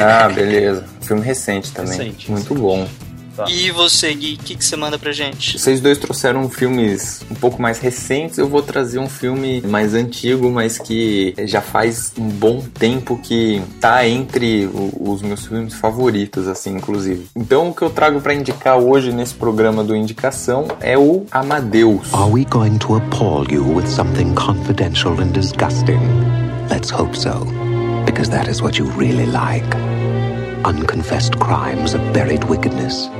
Ah, 0.00 0.28
beleza. 0.28 0.84
Filme 1.02 1.22
recente 1.22 1.70
também. 1.72 1.92
Recente, 1.98 2.30
Muito 2.30 2.42
recente. 2.54 2.60
bom. 2.60 2.88
Tá. 3.36 3.46
E 3.48 3.70
você, 3.72 4.14
Gui, 4.14 4.34
o 4.34 4.44
que, 4.44 4.54
que 4.54 4.64
você 4.64 4.76
manda 4.76 4.98
pra 4.98 5.10
gente? 5.12 5.58
Vocês 5.58 5.80
dois 5.80 5.98
trouxeram 5.98 6.48
filmes 6.48 7.22
um 7.30 7.34
pouco 7.34 7.60
mais 7.60 7.78
recentes, 7.80 8.38
eu 8.38 8.48
vou 8.48 8.62
trazer 8.62 8.98
um 8.98 9.08
filme 9.08 9.60
mais 9.62 9.92
antigo, 9.94 10.50
mas 10.50 10.78
que 10.78 11.34
já 11.44 11.60
faz 11.60 12.12
um 12.18 12.28
bom 12.28 12.60
tempo 12.60 13.18
que 13.22 13.60
tá 13.80 14.06
entre 14.06 14.66
o- 14.66 15.10
os 15.12 15.20
meus 15.22 15.46
filmes 15.46 15.74
favoritos, 15.74 16.46
assim, 16.46 16.76
inclusive. 16.76 17.26
Então, 17.34 17.70
o 17.70 17.74
que 17.74 17.82
eu 17.82 17.90
trago 17.90 18.20
pra 18.20 18.32
indicar 18.34 18.78
hoje 18.78 19.10
nesse 19.12 19.34
programa 19.34 19.82
do 19.82 19.96
Indicação 19.96 20.68
é 20.80 20.96
o 20.96 21.26
Amadeus. 21.32 22.12
Are 22.14 22.30
we 22.30 22.44
going 22.44 22.78
to 22.78 22.94
appall 22.96 23.44
you 23.50 23.64
with 23.74 23.86
something 23.88 24.32
confidential 24.34 25.12
and 25.20 25.32
disgusting? 25.32 25.98
Let's 26.70 26.90
hope 26.92 27.16
so, 27.18 27.44
because 28.06 28.30
that 28.30 28.48
is 28.48 28.60
what 28.62 28.78
you 28.78 28.88
really 28.96 29.26
like. 29.26 29.66
Unconfessed 30.64 31.36
crimes 31.38 31.94
of 31.94 32.00
buried 32.12 32.44
wickedness. 32.44 33.10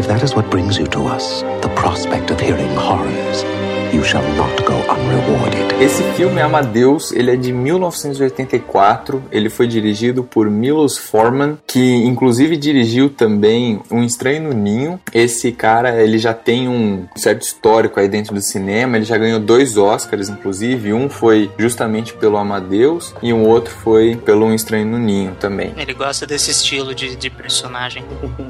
If 0.00 0.06
that 0.06 0.22
is 0.22 0.34
what 0.34 0.50
brings 0.50 0.78
you 0.78 0.86
to 0.86 1.00
us, 1.00 1.42
the 1.60 1.70
prospect 1.76 2.30
of 2.30 2.40
hearing 2.40 2.74
horrors, 2.74 3.44
you 3.92 4.04
shall 4.04 4.22
not 4.34 4.62
go 4.64 4.74
unrewarded. 4.92 5.70
Esse 5.80 6.02
filme 6.12 6.40
Amadeus, 6.40 7.10
ele 7.10 7.30
é 7.32 7.36
de 7.36 7.52
1984, 7.52 9.24
ele 9.32 9.48
foi 9.48 9.66
dirigido 9.66 10.22
por 10.22 10.50
Milos 10.50 10.98
Forman, 10.98 11.58
que 11.66 11.96
inclusive 12.04 12.56
dirigiu 12.56 13.08
também 13.08 13.80
Um 13.90 14.02
Estranho 14.04 14.42
no 14.42 14.52
Ninho. 14.52 15.00
Esse 15.12 15.50
cara, 15.52 16.02
ele 16.02 16.18
já 16.18 16.34
tem 16.34 16.68
um 16.68 17.08
certo 17.16 17.42
histórico 17.42 17.98
aí 17.98 18.08
dentro 18.08 18.34
do 18.34 18.40
cinema, 18.42 18.96
ele 18.96 19.06
já 19.06 19.16
ganhou 19.16 19.40
dois 19.40 19.76
Oscars, 19.78 20.28
inclusive, 20.28 20.92
um 20.92 21.08
foi 21.08 21.50
justamente 21.58 22.12
pelo 22.12 22.36
Amadeus 22.36 23.14
e 23.22 23.32
um 23.32 23.48
outro 23.48 23.72
foi 23.72 24.16
pelo 24.16 24.44
Um 24.44 24.54
Estranho 24.54 24.86
no 24.86 24.98
Ninho 24.98 25.34
também. 25.40 25.72
Ele 25.76 25.94
gosta 25.94 26.26
desse 26.26 26.50
estilo 26.50 26.94
de, 26.94 27.16
de 27.16 27.30
personagem. 27.30 28.04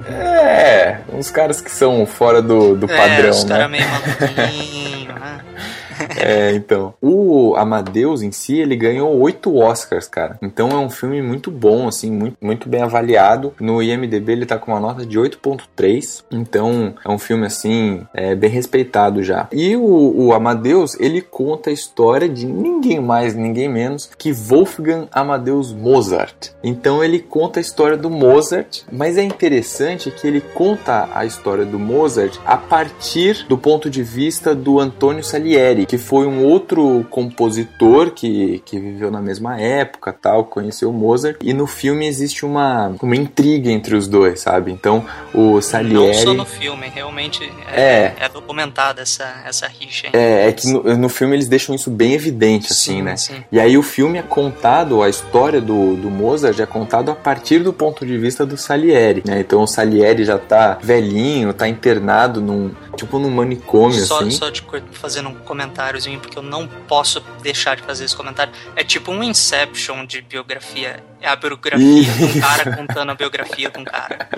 É, 0.09 0.99
uns 1.13 1.31
caras 1.31 1.61
que 1.61 1.71
são 1.71 2.05
fora 2.07 2.43
do, 2.43 2.75
do 2.75 2.91
é, 2.91 2.97
padrão, 2.97 3.31
os 3.31 3.45
né? 3.45 3.57
caras 3.57 3.71
meio 3.71 3.85
maluquinhos, 3.89 5.15
né? 5.21 5.30
Yeah. 5.31 5.77
É, 6.21 6.53
então. 6.53 6.95
O 7.01 7.55
Amadeus 7.57 8.23
em 8.23 8.31
si, 8.31 8.59
ele 8.59 8.77
ganhou 8.77 9.19
oito 9.21 9.57
Oscars, 9.57 10.07
cara. 10.07 10.39
Então 10.43 10.69
é 10.69 10.77
um 10.77 10.91
filme 10.91 11.23
muito 11.23 11.51
bom, 11.51 11.89
assim, 11.89 12.11
muito, 12.11 12.37
muito 12.41 12.69
bem 12.69 12.83
avaliado. 12.83 13.55
No 13.59 13.83
IMDB 13.83 14.33
ele 14.33 14.47
tá 14.47 14.59
com 14.59 14.73
uma 14.73 14.81
nota 14.81 15.05
de 15.05 15.19
8.3. 15.19 16.25
Então 16.31 16.95
é 17.05 17.09
um 17.09 17.19
filme, 17.19 17.47
assim, 17.47 18.07
é, 18.13 18.35
bem 18.35 18.51
respeitado 18.51 19.23
já. 19.23 19.49
E 19.51 19.77
o, 19.77 20.15
o 20.27 20.33
Amadeus, 20.33 20.99
ele 21.01 21.21
conta 21.21 21.71
a 21.71 21.73
história 21.73 22.29
de 22.29 22.47
ninguém 22.47 23.01
mais, 23.01 23.35
ninguém 23.35 23.69
menos 23.69 24.11
que 24.19 24.33
Wolfgang 24.33 25.09
Amadeus 25.11 25.73
Mozart. 25.73 26.51
Então 26.63 27.03
ele 27.03 27.19
conta 27.19 27.61
a 27.61 27.63
história 27.63 27.97
do 27.97 28.11
Mozart, 28.11 28.83
mas 28.91 29.17
é 29.17 29.23
interessante 29.23 30.11
que 30.11 30.27
ele 30.27 30.41
conta 30.41 31.09
a 31.15 31.25
história 31.25 31.65
do 31.65 31.79
Mozart 31.79 32.39
a 32.45 32.57
partir 32.57 33.47
do 33.49 33.57
ponto 33.57 33.89
de 33.89 34.03
vista 34.03 34.55
do 34.55 34.79
Antônio 34.79 35.25
Salieri, 35.25 35.87
que 35.87 35.99
foi 36.01 36.27
um 36.27 36.45
outro 36.45 37.07
compositor 37.11 38.11
que, 38.11 38.61
que 38.65 38.79
viveu 38.79 39.11
na 39.11 39.21
mesma 39.21 39.61
época, 39.61 40.13
tal, 40.13 40.45
conheceu 40.45 40.93
Mozart. 40.93 41.37
E 41.43 41.53
no 41.53 41.67
filme 41.67 42.07
existe 42.07 42.45
uma, 42.45 42.93
uma 43.01 43.15
intriga 43.17 43.71
entre 43.71 43.95
os 43.95 44.09
dois, 44.09 44.41
sabe? 44.41 44.73
Então 44.73 45.05
o 45.35 45.55
Não 45.55 45.63
Salieri 45.63 46.15
só 46.15 46.35
no 46.35 46.45
filme, 46.45 46.89
realmente 46.93 47.45
é, 47.73 47.83
É. 47.83 48.15
é 48.21 48.29
documentada 48.29 49.03
essa, 49.03 49.43
essa 49.47 49.67
rixa. 49.69 50.09
é, 50.13 50.49
é 50.49 50.53
que 50.53 50.67
no, 50.69 50.83
no 50.97 51.09
filme 51.09 51.37
eles 51.37 51.49
deixam 51.49 51.75
isso 51.75 51.91
bem 51.91 52.13
evidente, 52.15 52.73
assim, 52.73 52.97
Sim, 52.97 53.03
né? 53.03 53.17
sim. 53.17 53.45
E 53.53 53.61
aí 53.61 53.77
o 53.79 53.83
filme 53.83 54.19
é 54.19 54.23
contado, 54.23 55.03
a 55.03 55.09
história 55.09 55.61
do, 55.61 55.97
do 55.97 56.11
Mozart 56.11 56.59
é 56.59 56.67
contado 56.67 57.11
a 57.11 57.15
partir 57.15 57.61
do 57.61 57.73
ponto 57.73 58.05
de 58.07 58.17
vista 58.19 58.45
do 58.47 58.57
Salieri, 58.57 59.23
né? 59.27 59.41
Então 59.41 59.63
o 59.63 59.67
Salieri 59.67 60.25
já 60.25 60.39
tá 60.39 60.79
velhinho, 60.83 61.53
tá 61.53 61.69
internado 61.69 62.41
num, 62.41 62.71
tipo 62.97 63.19
num 63.19 63.31
manicômio, 63.31 64.05
Só, 64.05 64.21
assim. 64.21 64.31
só 64.31 64.51
de 64.51 64.65
fazendo 64.93 65.29
um 65.29 65.35
comentáriozinho, 65.35 66.21
porque 66.21 66.39
eu 66.39 66.43
não 66.43 66.67
posso 66.67 67.21
deixar 67.43 67.77
de 67.77 67.83
fazer 67.83 68.05
esse 68.05 68.17
comentário. 68.17 68.53
É 68.77 68.85
tipo 68.85 69.11
um 69.13 69.23
Inception 69.23 70.05
de 70.07 70.21
biografia. 70.23 71.03
É 71.21 71.29
a 71.29 71.37
biografia 71.37 72.03
de 72.03 72.25
um 72.25 72.41
cara 72.41 72.77
contando 72.77 73.11
a 73.11 73.15
biografia 73.15 73.71
de 73.71 73.79
um 73.79 73.85
cara. 73.85 74.29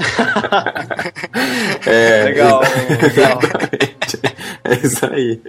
É, 1.86 2.24
Legal, 2.24 2.60
legal. 3.00 3.38
É 4.64 4.74
isso 4.86 5.04
aí. 5.06 5.40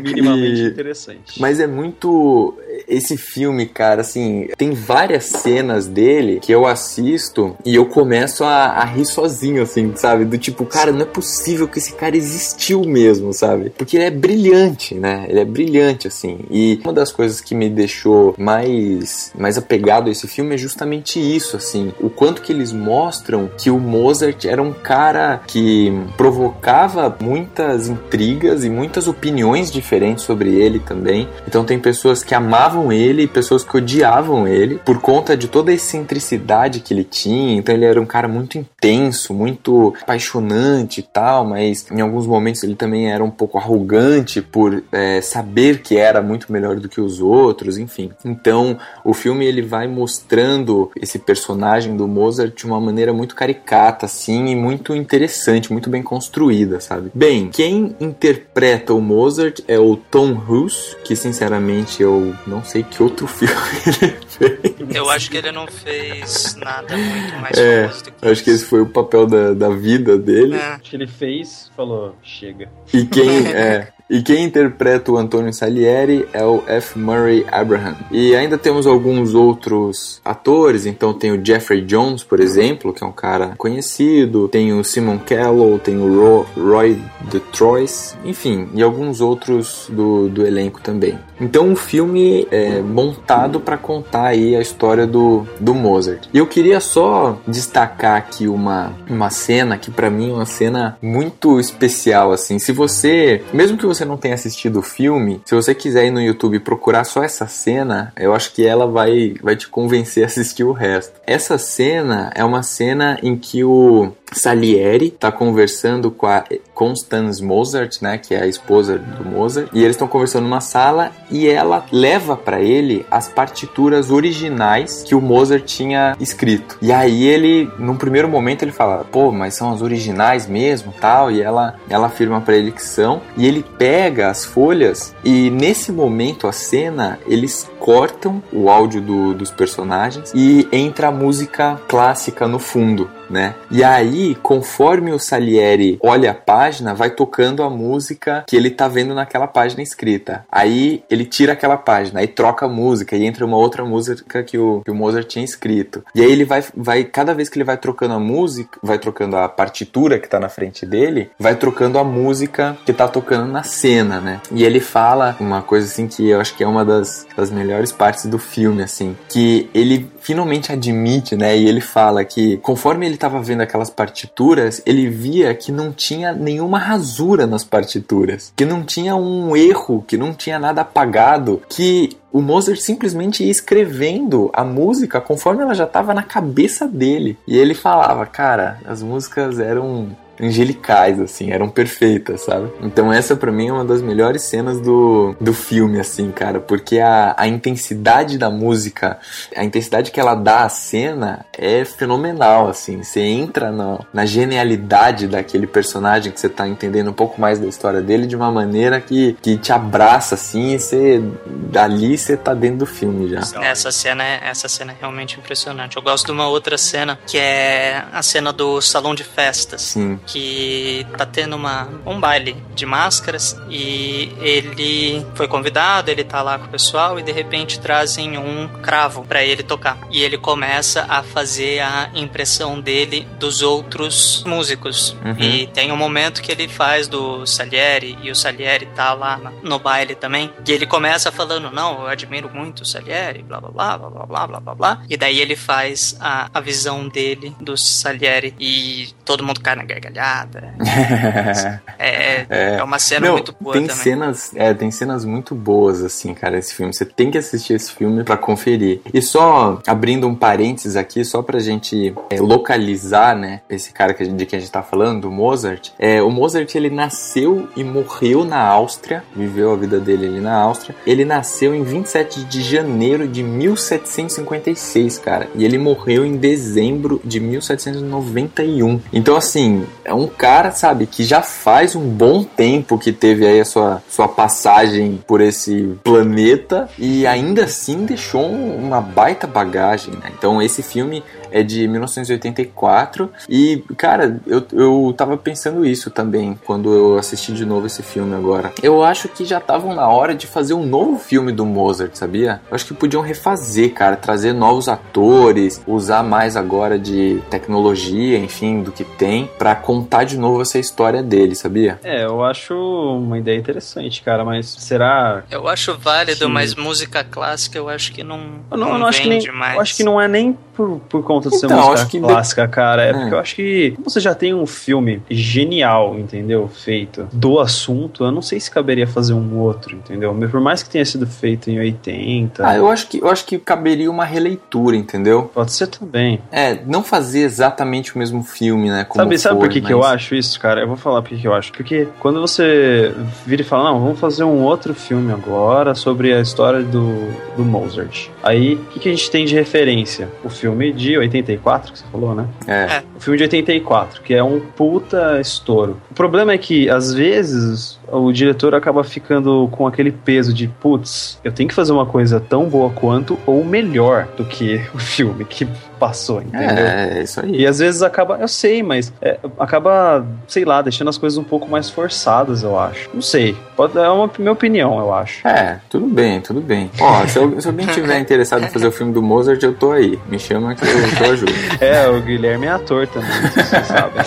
Minimamente 0.00 0.62
E- 0.62 0.66
interessante. 0.68 1.40
Mas 1.40 1.60
é 1.60 1.66
muito. 1.66 2.58
Esse 2.88 3.16
filme, 3.16 3.66
cara, 3.66 4.00
assim, 4.00 4.48
tem 4.56 4.72
várias 4.72 5.24
cenas 5.26 5.86
dele 5.86 6.40
que 6.40 6.50
eu 6.52 6.66
assisto 6.66 7.56
e 7.64 7.74
eu 7.74 7.86
começo 7.86 8.42
a, 8.44 8.66
a 8.66 8.84
rir 8.84 9.04
sozinho, 9.04 9.62
assim, 9.62 9.92
sabe? 9.94 10.24
Do 10.24 10.36
tipo, 10.38 10.64
cara, 10.66 10.90
não 10.90 11.02
é 11.02 11.04
possível 11.04 11.68
que 11.68 11.78
esse 11.78 11.92
cara 11.92 12.16
existiu 12.16 12.82
mesmo, 12.82 13.32
sabe? 13.32 13.70
Porque 13.70 13.96
ele 13.96 14.04
é 14.06 14.10
brilhante, 14.10 14.94
né? 14.94 15.26
Ele 15.28 15.40
é 15.40 15.44
brilhante, 15.44 16.08
assim. 16.08 16.40
E 16.50 16.80
uma 16.82 16.92
das 16.92 17.12
coisas 17.12 17.40
que 17.40 17.54
me 17.54 17.68
deixou 17.70 18.34
mais, 18.38 19.32
mais 19.38 19.56
apegado 19.56 20.08
a 20.08 20.10
esse 20.12 20.26
filme 20.26 20.51
é 20.52 20.56
justamente 20.56 21.18
isso, 21.18 21.56
assim. 21.56 21.92
O 22.00 22.10
quanto 22.10 22.42
que 22.42 22.52
eles 22.52 22.72
mostram 22.72 23.50
que 23.58 23.70
o 23.70 23.78
Mozart 23.78 24.44
era 24.44 24.62
um 24.62 24.72
cara 24.72 25.40
que 25.46 25.92
provocava 26.16 27.14
muitas 27.20 27.88
intrigas 27.88 28.64
e 28.64 28.70
muitas 28.70 29.08
opiniões 29.08 29.70
diferentes 29.70 30.24
sobre 30.24 30.54
ele 30.54 30.78
também. 30.78 31.28
Então 31.46 31.64
tem 31.64 31.78
pessoas 31.78 32.22
que 32.22 32.34
amavam 32.34 32.92
ele 32.92 33.22
e 33.22 33.28
pessoas 33.28 33.64
que 33.64 33.76
odiavam 33.76 34.46
ele 34.46 34.78
por 34.84 35.00
conta 35.00 35.36
de 35.36 35.48
toda 35.48 35.70
a 35.70 35.74
excentricidade 35.74 36.80
que 36.80 36.92
ele 36.92 37.04
tinha. 37.04 37.56
Então 37.56 37.74
ele 37.74 37.84
era 37.84 38.00
um 38.00 38.06
cara 38.06 38.28
muito 38.28 38.58
intenso, 38.82 39.32
muito 39.32 39.94
apaixonante 40.02 40.98
e 40.98 41.02
tal, 41.02 41.44
mas 41.44 41.86
em 41.90 42.00
alguns 42.00 42.26
momentos 42.26 42.64
ele 42.64 42.74
também 42.74 43.12
era 43.12 43.22
um 43.22 43.30
pouco 43.30 43.56
arrogante 43.56 44.42
por 44.42 44.82
é, 44.90 45.20
saber 45.20 45.82
que 45.82 45.96
era 45.96 46.20
muito 46.20 46.52
melhor 46.52 46.80
do 46.80 46.88
que 46.88 47.00
os 47.00 47.20
outros, 47.20 47.78
enfim. 47.78 48.10
Então 48.24 48.76
o 49.04 49.14
filme 49.14 49.46
ele 49.46 49.62
vai 49.62 49.86
mostrando 49.86 50.90
esse 51.00 51.18
personagem 51.18 51.96
do 51.96 52.08
Mozart 52.08 52.56
de 52.56 52.66
uma 52.66 52.80
maneira 52.80 53.12
muito 53.12 53.36
caricata, 53.36 54.06
assim, 54.06 54.48
e 54.48 54.56
muito 54.56 54.94
interessante, 54.96 55.72
muito 55.72 55.88
bem 55.88 56.02
construída, 56.02 56.80
sabe? 56.80 57.10
Bem, 57.14 57.50
quem 57.50 57.94
interpreta 58.00 58.92
o 58.92 59.00
Mozart 59.00 59.60
é 59.68 59.78
o 59.78 59.96
Tom 59.96 60.32
Hughes, 60.32 60.96
que 61.04 61.14
sinceramente 61.14 62.02
eu 62.02 62.34
não 62.46 62.64
sei 62.64 62.82
que 62.82 63.00
outro 63.00 63.28
filme 63.28 63.54
ele 63.86 64.16
fez. 64.26 64.74
Eu 64.92 65.08
acho 65.08 65.30
que 65.30 65.36
ele 65.36 65.52
não 65.52 65.66
fez 65.68 66.56
nada 66.56 66.96
muito 66.96 67.36
mais 67.36 67.56
É, 67.56 67.82
famoso 67.82 68.04
do 68.04 68.12
que 68.12 68.28
Acho 68.28 68.42
que 68.42 68.50
esse 68.50 68.71
foi 68.72 68.80
o 68.80 68.86
papel 68.86 69.26
da, 69.26 69.52
da 69.52 69.68
vida 69.68 70.16
dele. 70.16 70.54
É. 70.54 70.72
Acho 70.72 70.88
que 70.88 70.96
ele 70.96 71.06
fez, 71.06 71.70
falou, 71.76 72.16
chega. 72.22 72.70
E 72.94 73.04
quem 73.04 73.48
é. 73.52 73.92
E 74.12 74.20
quem 74.20 74.44
interpreta 74.44 75.10
o 75.10 75.16
Antônio 75.16 75.54
Salieri 75.54 76.28
é 76.34 76.44
o 76.44 76.62
F. 76.66 76.98
Murray 76.98 77.46
Abraham. 77.50 77.96
E 78.10 78.36
ainda 78.36 78.58
temos 78.58 78.86
alguns 78.86 79.32
outros 79.32 80.20
atores, 80.22 80.84
então 80.84 81.14
tem 81.14 81.32
o 81.32 81.42
Jeffrey 81.42 81.80
Jones, 81.80 82.22
por 82.22 82.38
exemplo, 82.38 82.92
que 82.92 83.02
é 83.02 83.06
um 83.06 83.12
cara 83.12 83.54
conhecido, 83.56 84.48
tem 84.48 84.70
o 84.74 84.84
Simon 84.84 85.18
Callow, 85.18 85.78
tem 85.78 85.96
o 85.96 86.14
Ro 86.14 86.46
Roy 86.54 87.00
DeTroyce, 87.22 88.14
enfim, 88.22 88.68
e 88.74 88.82
alguns 88.82 89.22
outros 89.22 89.86
do, 89.88 90.28
do 90.28 90.46
elenco 90.46 90.82
também. 90.82 91.18
Então 91.40 91.72
o 91.72 91.76
filme 91.76 92.46
é 92.50 92.82
montado 92.82 93.60
para 93.60 93.78
contar 93.78 94.26
aí 94.26 94.54
a 94.54 94.60
história 94.60 95.06
do, 95.06 95.46
do 95.58 95.74
Mozart. 95.74 96.28
E 96.34 96.38
eu 96.38 96.46
queria 96.46 96.80
só 96.80 97.38
destacar 97.48 98.16
aqui 98.16 98.46
uma, 98.46 98.92
uma 99.08 99.30
cena 99.30 99.78
que 99.78 99.90
para 99.90 100.10
mim 100.10 100.30
é 100.30 100.34
uma 100.34 100.46
cena 100.46 100.98
muito 101.00 101.58
especial 101.58 102.30
assim. 102.30 102.58
Se 102.58 102.72
você, 102.72 103.42
mesmo 103.52 103.78
que 103.78 103.86
você 103.86 104.01
não 104.04 104.16
tenha 104.16 104.34
assistido 104.34 104.78
o 104.78 104.82
filme, 104.82 105.40
se 105.44 105.54
você 105.54 105.74
quiser 105.74 106.06
ir 106.06 106.10
no 106.10 106.20
YouTube 106.20 106.60
procurar 106.60 107.04
só 107.04 107.22
essa 107.22 107.46
cena, 107.46 108.12
eu 108.16 108.34
acho 108.34 108.52
que 108.52 108.66
ela 108.66 108.86
vai 108.86 109.34
vai 109.42 109.56
te 109.56 109.68
convencer 109.68 110.24
a 110.24 110.26
assistir 110.26 110.64
o 110.64 110.72
resto. 110.72 111.20
Essa 111.26 111.58
cena 111.58 112.30
é 112.34 112.44
uma 112.44 112.62
cena 112.62 113.18
em 113.22 113.36
que 113.36 113.64
o 113.64 114.12
Salieri 114.32 115.08
está 115.08 115.30
conversando 115.30 116.10
com 116.10 116.26
a 116.26 116.44
Constance 116.82 117.40
Mozart, 117.40 118.02
né, 118.02 118.18
que 118.18 118.34
é 118.34 118.42
a 118.42 118.46
esposa 118.46 118.98
do 118.98 119.24
Mozart, 119.24 119.68
e 119.72 119.84
eles 119.84 119.94
estão 119.94 120.08
conversando 120.08 120.42
numa 120.42 120.60
sala 120.60 121.12
e 121.30 121.48
ela 121.48 121.86
leva 121.92 122.36
para 122.36 122.60
ele 122.60 123.06
as 123.08 123.28
partituras 123.28 124.10
originais 124.10 125.04
que 125.06 125.14
o 125.14 125.20
Mozart 125.20 125.64
tinha 125.64 126.16
escrito. 126.18 126.76
E 126.82 126.90
aí 126.92 127.22
ele, 127.22 127.70
num 127.78 127.94
primeiro 127.94 128.28
momento, 128.28 128.64
ele 128.64 128.72
fala: 128.72 129.06
"Pô, 129.12 129.30
mas 129.30 129.54
são 129.54 129.72
as 129.72 129.80
originais 129.80 130.48
mesmo?", 130.48 130.92
tal, 131.00 131.30
e 131.30 131.40
ela 131.40 131.76
ela 131.88 132.08
afirma 132.08 132.40
para 132.40 132.56
ele 132.56 132.72
que 132.72 132.82
são, 132.82 133.22
e 133.36 133.46
ele 133.46 133.64
pega 133.78 134.28
as 134.28 134.44
folhas 134.44 135.14
e 135.24 135.50
nesse 135.50 135.92
momento 135.92 136.48
a 136.48 136.52
cena 136.52 137.20
eles 137.28 137.70
cortam 137.82 138.40
o 138.52 138.70
áudio 138.70 139.00
do, 139.00 139.34
dos 139.34 139.50
personagens 139.50 140.32
e 140.32 140.68
entra 140.70 141.08
a 141.08 141.10
música 141.10 141.80
clássica 141.88 142.46
no 142.46 142.60
fundo 142.60 143.10
né? 143.32 143.54
E 143.70 143.82
aí, 143.82 144.34
conforme 144.36 145.10
o 145.10 145.18
Salieri 145.18 145.98
olha 146.02 146.30
a 146.30 146.34
página, 146.34 146.94
vai 146.94 147.10
tocando 147.10 147.62
a 147.62 147.70
música 147.70 148.44
que 148.46 148.54
ele 148.54 148.70
tá 148.70 148.86
vendo 148.86 149.14
naquela 149.14 149.46
página 149.46 149.82
escrita. 149.82 150.44
Aí 150.52 151.02
ele 151.10 151.24
tira 151.24 151.54
aquela 151.54 151.78
página, 151.78 152.20
aí 152.20 152.26
troca 152.26 152.66
a 152.66 152.68
música 152.68 153.16
e 153.16 153.24
entra 153.24 153.46
uma 153.46 153.56
outra 153.56 153.84
música 153.84 154.42
que 154.42 154.58
o, 154.58 154.82
que 154.84 154.90
o 154.90 154.94
Mozart 154.94 155.26
tinha 155.26 155.44
escrito. 155.44 156.04
E 156.14 156.20
aí 156.20 156.30
ele 156.30 156.44
vai, 156.44 156.62
vai, 156.76 157.04
cada 157.04 157.32
vez 157.32 157.48
que 157.48 157.56
ele 157.56 157.64
vai 157.64 157.78
trocando 157.78 158.14
a 158.14 158.20
música, 158.20 158.78
vai 158.82 158.98
trocando 158.98 159.36
a 159.36 159.48
partitura 159.48 160.18
que 160.18 160.28
tá 160.28 160.38
na 160.38 160.50
frente 160.50 160.84
dele, 160.84 161.30
vai 161.38 161.56
trocando 161.56 161.98
a 161.98 162.04
música 162.04 162.76
que 162.84 162.92
tá 162.92 163.08
tocando 163.08 163.50
na 163.50 163.62
cena, 163.62 164.20
né? 164.20 164.40
E 164.50 164.62
ele 164.62 164.80
fala 164.80 165.36
uma 165.40 165.62
coisa 165.62 165.86
assim 165.86 166.06
que 166.06 166.28
eu 166.28 166.40
acho 166.40 166.54
que 166.54 166.62
é 166.62 166.66
uma 166.66 166.84
das, 166.84 167.26
das 167.34 167.50
melhores 167.50 167.71
partes 167.92 168.26
do 168.26 168.38
filme, 168.38 168.82
assim, 168.82 169.16
que 169.28 169.70
ele 169.74 170.10
finalmente 170.20 170.72
admite, 170.72 171.36
né? 171.36 171.56
E 171.56 171.66
ele 171.66 171.80
fala 171.80 172.24
que 172.24 172.58
conforme 172.58 173.06
ele 173.06 173.14
estava 173.14 173.40
vendo 173.40 173.62
aquelas 173.62 173.90
partituras, 173.90 174.82
ele 174.84 175.08
via 175.08 175.54
que 175.54 175.72
não 175.72 175.92
tinha 175.92 176.32
nenhuma 176.32 176.78
rasura 176.78 177.46
nas 177.46 177.64
partituras, 177.64 178.52
que 178.54 178.64
não 178.64 178.82
tinha 178.82 179.16
um 179.16 179.56
erro, 179.56 180.04
que 180.06 180.16
não 180.16 180.32
tinha 180.32 180.58
nada 180.58 180.82
apagado, 180.82 181.62
que 181.68 182.16
o 182.32 182.40
Mozart 182.40 182.80
simplesmente 182.80 183.44
ia 183.44 183.50
escrevendo 183.50 184.50
a 184.54 184.64
música 184.64 185.20
conforme 185.20 185.62
ela 185.62 185.74
já 185.74 185.84
estava 185.84 186.14
na 186.14 186.22
cabeça 186.22 186.88
dele. 186.88 187.36
E 187.46 187.58
ele 187.58 187.74
falava, 187.74 188.24
cara, 188.24 188.78
as 188.86 189.02
músicas 189.02 189.58
eram 189.58 190.16
angelicais, 190.40 191.20
assim, 191.20 191.50
eram 191.50 191.68
perfeitas, 191.68 192.42
sabe? 192.42 192.70
Então 192.82 193.12
essa 193.12 193.36
para 193.36 193.52
mim 193.52 193.68
é 193.68 193.72
uma 193.72 193.84
das 193.84 194.02
melhores 194.02 194.42
cenas 194.42 194.80
do, 194.80 195.34
do 195.40 195.52
filme, 195.52 196.00
assim, 196.00 196.30
cara, 196.30 196.60
porque 196.60 196.98
a, 196.98 197.34
a 197.36 197.46
intensidade 197.46 198.38
da 198.38 198.50
música, 198.50 199.18
a 199.56 199.64
intensidade 199.64 200.10
que 200.10 200.20
ela 200.20 200.34
dá 200.34 200.64
à 200.64 200.68
cena 200.68 201.44
é 201.52 201.84
fenomenal, 201.84 202.68
assim, 202.68 203.02
você 203.02 203.20
entra 203.20 203.70
no, 203.70 204.04
na 204.12 204.24
genialidade 204.24 205.26
daquele 205.26 205.66
personagem 205.66 206.32
que 206.32 206.40
você 206.40 206.48
tá 206.48 206.66
entendendo 206.66 207.10
um 207.10 207.14
pouco 207.14 207.40
mais 207.40 207.58
da 207.58 207.66
história 207.66 208.00
dele 208.00 208.26
de 208.26 208.36
uma 208.36 208.50
maneira 208.50 209.00
que, 209.00 209.36
que 209.42 209.56
te 209.56 209.72
abraça, 209.72 210.34
assim, 210.34 210.74
e 210.74 210.78
você, 210.78 211.22
dali 211.46 212.16
você 212.16 212.36
tá 212.36 212.54
dentro 212.54 212.78
do 212.78 212.86
filme 212.86 213.28
já. 213.28 213.40
Essa 213.62 213.92
cena, 213.92 214.24
é, 214.24 214.40
essa 214.44 214.68
cena 214.68 214.92
é 214.92 214.96
realmente 214.98 215.38
impressionante. 215.38 215.96
Eu 215.96 216.02
gosto 216.02 216.26
de 216.26 216.32
uma 216.32 216.48
outra 216.48 216.78
cena, 216.78 217.18
que 217.26 217.38
é 217.38 218.04
a 218.12 218.22
cena 218.22 218.52
do 218.52 218.80
salão 218.80 219.14
de 219.14 219.24
festas. 219.24 219.82
Sim 219.82 220.18
que 220.32 221.06
tá 221.18 221.26
tendo 221.26 221.56
uma, 221.56 221.88
um 222.06 222.18
baile 222.18 222.56
de 222.74 222.86
máscaras 222.86 223.54
e 223.68 224.34
ele 224.40 225.26
foi 225.34 225.46
convidado, 225.46 226.10
ele 226.10 226.24
tá 226.24 226.40
lá 226.40 226.58
com 226.58 226.66
o 226.66 226.68
pessoal 226.68 227.18
e 227.18 227.22
de 227.22 227.30
repente 227.30 227.78
trazem 227.78 228.38
um 228.38 228.66
cravo 228.80 229.24
para 229.24 229.44
ele 229.44 229.62
tocar. 229.62 229.98
E 230.10 230.22
ele 230.22 230.38
começa 230.38 231.04
a 231.08 231.22
fazer 231.22 231.80
a 231.80 232.10
impressão 232.14 232.80
dele 232.80 233.28
dos 233.38 233.60
outros 233.60 234.42
músicos. 234.46 235.14
Uhum. 235.22 235.36
E 235.38 235.66
tem 235.66 235.92
um 235.92 235.96
momento 235.96 236.40
que 236.40 236.50
ele 236.50 236.66
faz 236.66 237.06
do 237.06 237.44
Salieri 237.46 238.18
e 238.22 238.30
o 238.30 238.34
Salieri 238.34 238.86
tá 238.86 239.12
lá 239.12 239.38
no 239.62 239.78
baile 239.78 240.14
também. 240.14 240.50
E 240.66 240.72
ele 240.72 240.86
começa 240.86 241.30
falando: 241.30 241.70
Não, 241.70 242.02
eu 242.02 242.06
admiro 242.06 242.48
muito 242.52 242.80
o 242.80 242.86
Salieri, 242.86 243.42
blá 243.42 243.60
blá 243.60 243.70
blá 243.70 243.98
blá 243.98 244.26
blá 244.26 244.46
blá 244.46 244.60
blá 244.60 244.74
blá. 244.74 245.02
E 245.10 245.16
daí 245.16 245.40
ele 245.40 245.56
faz 245.56 246.16
a, 246.18 246.48
a 246.52 246.60
visão 246.60 247.06
dele 247.08 247.54
do 247.60 247.76
Salieri 247.76 248.54
e 248.58 249.10
todo 249.24 249.44
mundo 249.44 249.60
cai 249.60 249.76
na 249.76 249.84
gargalhada 249.84 250.11
gargalhada. 250.12 250.74
é, 251.98 252.46
é, 252.48 252.76
é 252.78 252.82
uma 252.82 252.98
cena 252.98 253.26
Não, 253.26 253.34
muito 253.34 253.54
boa 253.58 253.72
tem 253.72 253.86
também. 253.86 254.02
Cenas, 254.02 254.52
é, 254.54 254.74
tem 254.74 254.90
cenas 254.90 255.24
muito 255.24 255.54
boas, 255.54 256.02
assim, 256.02 256.34
cara, 256.34 256.58
esse 256.58 256.74
filme. 256.74 256.92
Você 256.92 257.04
tem 257.04 257.30
que 257.30 257.38
assistir 257.38 257.74
esse 257.74 257.92
filme 257.92 258.22
para 258.22 258.36
conferir. 258.36 259.00
E 259.12 259.20
só 259.22 259.80
abrindo 259.86 260.28
um 260.28 260.34
parênteses 260.34 260.96
aqui, 260.96 261.24
só 261.24 261.42
pra 261.42 261.58
gente 261.58 262.14
é, 262.30 262.40
localizar, 262.40 263.36
né, 263.36 263.60
esse 263.68 263.92
cara 263.92 264.14
que 264.14 264.22
de 264.22 264.46
quem 264.46 264.58
a 264.58 264.60
gente 264.60 264.70
tá 264.70 264.82
falando, 264.82 265.26
o 265.26 265.30
Mozart. 265.30 265.90
É, 265.98 266.22
o 266.22 266.30
Mozart, 266.30 266.74
ele 266.74 266.90
nasceu 266.90 267.68
e 267.76 267.82
morreu 267.82 268.44
na 268.44 268.60
Áustria, 268.60 269.24
viveu 269.34 269.72
a 269.72 269.76
vida 269.76 269.98
dele 269.98 270.26
ali 270.26 270.40
na 270.40 270.54
Áustria. 270.54 270.94
Ele 271.06 271.24
nasceu 271.24 271.74
em 271.74 271.82
27 271.82 272.44
de 272.44 272.62
janeiro 272.62 273.26
de 273.26 273.42
1756, 273.42 275.18
cara. 275.18 275.48
E 275.54 275.64
ele 275.64 275.78
morreu 275.78 276.24
em 276.24 276.36
dezembro 276.36 277.20
de 277.24 277.40
1791. 277.40 279.00
Então, 279.12 279.36
assim, 279.36 279.86
é 280.04 280.12
um 280.12 280.26
cara, 280.26 280.70
sabe, 280.70 281.06
que 281.06 281.24
já 281.24 281.42
faz 281.42 281.94
um 281.94 282.08
bom 282.08 282.42
tempo 282.42 282.98
que 282.98 283.12
teve 283.12 283.46
aí 283.46 283.60
a 283.60 283.64
sua, 283.64 284.02
sua 284.08 284.28
passagem 284.28 285.22
por 285.26 285.40
esse 285.40 285.96
planeta 286.02 286.88
e 286.98 287.26
ainda 287.26 287.64
assim 287.64 288.04
deixou 288.04 288.44
uma 288.46 289.00
baita 289.00 289.46
bagagem, 289.46 290.14
né? 290.14 290.32
Então 290.36 290.60
esse 290.60 290.82
filme 290.82 291.22
é 291.52 291.62
de 291.62 291.86
1984 291.86 293.30
e, 293.48 293.82
cara, 293.96 294.40
eu, 294.46 294.64
eu 294.72 295.14
tava 295.16 295.36
pensando 295.36 295.84
isso 295.84 296.10
também 296.10 296.58
quando 296.64 296.92
eu 296.92 297.18
assisti 297.18 297.52
de 297.52 297.64
novo 297.64 297.86
esse 297.86 298.02
filme 298.02 298.34
agora. 298.34 298.72
Eu 298.82 299.04
acho 299.04 299.28
que 299.28 299.44
já 299.44 299.58
estavam 299.58 299.94
na 299.94 300.08
hora 300.08 300.34
de 300.34 300.46
fazer 300.46 300.74
um 300.74 300.84
novo 300.84 301.18
filme 301.18 301.52
do 301.52 301.64
Mozart, 301.64 302.14
sabia? 302.14 302.60
Eu 302.70 302.74
acho 302.74 302.86
que 302.86 302.94
podiam 302.94 303.22
refazer, 303.22 303.92
cara, 303.92 304.16
trazer 304.16 304.52
novos 304.52 304.88
atores, 304.88 305.82
usar 305.86 306.22
mais 306.22 306.56
agora 306.56 306.98
de 306.98 307.42
tecnologia, 307.50 308.38
enfim, 308.38 308.82
do 308.82 308.92
que 308.92 309.04
tem, 309.04 309.48
para 309.58 309.74
contar 309.74 310.24
de 310.24 310.38
novo 310.38 310.62
essa 310.62 310.78
história 310.78 311.22
dele, 311.22 311.54
sabia? 311.54 311.98
É, 312.02 312.24
eu 312.24 312.44
acho 312.44 312.74
uma 312.74 313.38
ideia 313.38 313.58
interessante, 313.58 314.22
cara, 314.22 314.44
mas 314.44 314.66
será. 314.66 315.44
Eu 315.50 315.68
acho 315.68 315.96
válido, 315.98 316.46
que... 316.46 316.52
mas 316.52 316.74
música 316.74 317.24
clássica 317.24 317.78
eu 317.78 317.88
acho 317.88 318.12
que 318.12 318.22
não. 318.22 318.60
Eu 318.70 318.76
não, 318.76 318.88
não, 318.90 318.98
não 319.00 319.06
acho 319.06 319.22
que 319.22 319.28
nem, 319.28 319.52
mais. 319.52 319.74
Eu 319.74 319.80
acho 319.80 319.96
que 319.96 320.04
não 320.04 320.20
é 320.20 320.28
nem 320.28 320.56
por, 320.74 321.00
por 321.08 321.22
conta 321.42 321.50
de 321.50 321.60
ser 321.60 321.66
Então, 321.66 321.90
música 321.90 322.08
que- 322.10 322.20
clássica, 322.20 322.68
cara. 322.68 323.04
É, 323.04 323.10
É. 323.10 323.12
porque 323.12 323.34
eu 323.34 323.38
acho 323.38 323.54
que 323.56 323.94
você 324.04 324.20
já 324.20 324.34
tem 324.34 324.54
um 324.54 324.66
filme 324.66 325.20
genial, 325.30 326.18
entendeu? 326.18 326.68
Feito 326.68 327.26
do 327.32 327.58
assunto, 327.60 328.24
eu 328.24 328.30
não 328.32 328.42
sei 328.42 328.58
se 328.60 328.70
caberia 328.70 329.06
fazer 329.06 329.32
um 329.34 329.58
outro, 329.58 329.94
entendeu? 329.96 330.34
Mas 330.34 330.50
Por 330.50 330.60
mais 330.60 330.82
que 330.82 330.90
tenha 330.90 331.04
sido 331.04 331.26
feito 331.26 331.70
em 331.70 331.78
80, 331.78 332.66
Ah, 332.66 332.76
eu 332.76 332.88
acho 332.88 333.08
que 333.08 333.18
eu 333.18 333.28
acho 333.28 333.44
que 333.46 333.58
caberia 333.58 334.10
uma 334.10 334.24
releitura, 334.24 334.96
entendeu? 334.96 335.50
pode 335.54 335.72
ser 335.72 335.86
também. 335.86 336.40
É, 336.50 336.78
não 336.86 337.02
fazer 337.02 337.40
exatamente 337.40 338.14
o 338.14 338.18
mesmo 338.18 338.42
filme, 338.42 338.90
né? 338.90 339.04
Como 339.04 339.22
Sabe, 339.24 339.38
sabe 339.38 339.56
foi, 339.58 339.68
por 339.68 339.72
que, 339.72 339.80
que 339.80 339.92
eu 339.92 340.00
mas- 340.00 340.12
acho 340.12 340.34
isso, 340.34 340.58
cara? 340.60 340.80
Eu 340.82 340.88
vou 340.88 340.96
falar 340.96 341.22
por 341.22 341.36
que 341.36 341.46
eu 341.46 341.54
acho. 341.54 341.72
Porque 341.72 342.06
quando 342.20 342.40
você 342.40 343.12
vira 343.46 343.62
e 343.62 343.64
fala, 343.64 343.90
não, 343.90 344.00
vamos 344.00 344.18
fazer 344.20 344.44
um 344.44 344.62
outro 344.62 344.94
filme 344.94 345.32
agora 345.32 345.94
sobre 345.94 346.32
a 346.34 346.40
história 346.40 346.82
do, 346.82 347.28
do 347.56 347.64
Mozart. 347.64 348.28
Aí, 348.42 348.74
o 348.74 348.78
que, 348.92 349.00
que 349.00 349.08
a 349.08 349.12
gente 349.12 349.30
tem 349.30 349.44
de 349.44 349.54
referência? 349.54 350.28
O 350.44 350.50
filme 350.50 350.92
de 350.92 351.16
84, 351.38 351.92
que 351.92 351.98
você 351.98 352.04
falou, 352.10 352.34
né? 352.34 352.46
É. 352.66 353.02
O 353.16 353.20
filme 353.20 353.36
de 353.36 353.44
84, 353.44 354.22
que 354.22 354.34
é 354.34 354.42
um 354.42 354.60
puta 354.60 355.40
estouro. 355.40 355.96
O 356.10 356.14
problema 356.14 356.52
é 356.52 356.58
que, 356.58 356.88
às 356.88 357.12
vezes, 357.12 357.98
o 358.10 358.32
diretor 358.32 358.74
acaba 358.74 359.02
ficando 359.02 359.68
com 359.72 359.86
aquele 359.86 360.12
peso 360.12 360.52
de, 360.52 360.68
putz, 360.68 361.40
eu 361.42 361.52
tenho 361.52 361.68
que 361.68 361.74
fazer 361.74 361.92
uma 361.92 362.06
coisa 362.06 362.40
tão 362.40 362.68
boa 362.68 362.90
quanto 362.90 363.38
ou 363.46 363.64
melhor 363.64 364.28
do 364.36 364.44
que 364.44 364.80
o 364.94 364.98
filme, 364.98 365.44
que 365.44 365.66
passou, 366.02 366.42
entendeu? 366.42 366.84
É, 366.84 367.18
é 367.18 367.22
isso 367.22 367.40
aí. 367.40 367.60
E 367.60 367.64
às 367.64 367.78
vezes 367.78 368.02
acaba, 368.02 368.38
eu 368.40 368.48
sei, 368.48 368.82
mas 368.82 369.12
é, 369.22 369.38
acaba, 369.56 370.26
sei 370.48 370.64
lá, 370.64 370.82
deixando 370.82 371.06
as 371.10 371.16
coisas 371.16 371.38
um 371.38 371.44
pouco 371.44 371.68
mais 371.70 371.88
forçadas, 371.88 372.64
eu 372.64 372.76
acho. 372.76 373.08
Não 373.14 373.22
sei. 373.22 373.56
Pode, 373.76 373.96
é 373.96 374.08
uma 374.08 374.28
minha 374.36 374.50
opinião, 374.50 374.98
eu 374.98 375.14
acho. 375.14 375.46
É, 375.46 375.78
tudo 375.88 376.08
bem, 376.08 376.40
tudo 376.40 376.60
bem. 376.60 376.90
Ó, 377.00 377.24
se, 377.28 377.38
eu, 377.38 377.60
se 377.60 377.68
alguém 377.68 377.86
tiver 377.86 378.18
interessado 378.18 378.64
em 378.64 378.68
fazer 378.68 378.88
o 378.88 378.90
filme 378.90 379.12
do 379.12 379.22
Mozart, 379.22 379.62
eu 379.62 379.74
tô 379.74 379.92
aí. 379.92 380.18
Me 380.28 380.40
chama 380.40 380.74
que 380.74 380.82
eu, 380.84 380.88
que 381.16 381.22
eu 381.22 381.32
ajudo. 381.32 381.52
É, 381.80 382.08
o 382.08 382.20
Guilherme 382.20 382.66
é 382.66 382.70
ator 382.70 383.06
também, 383.06 383.30
vocês 383.54 383.86
sabem. 383.86 384.24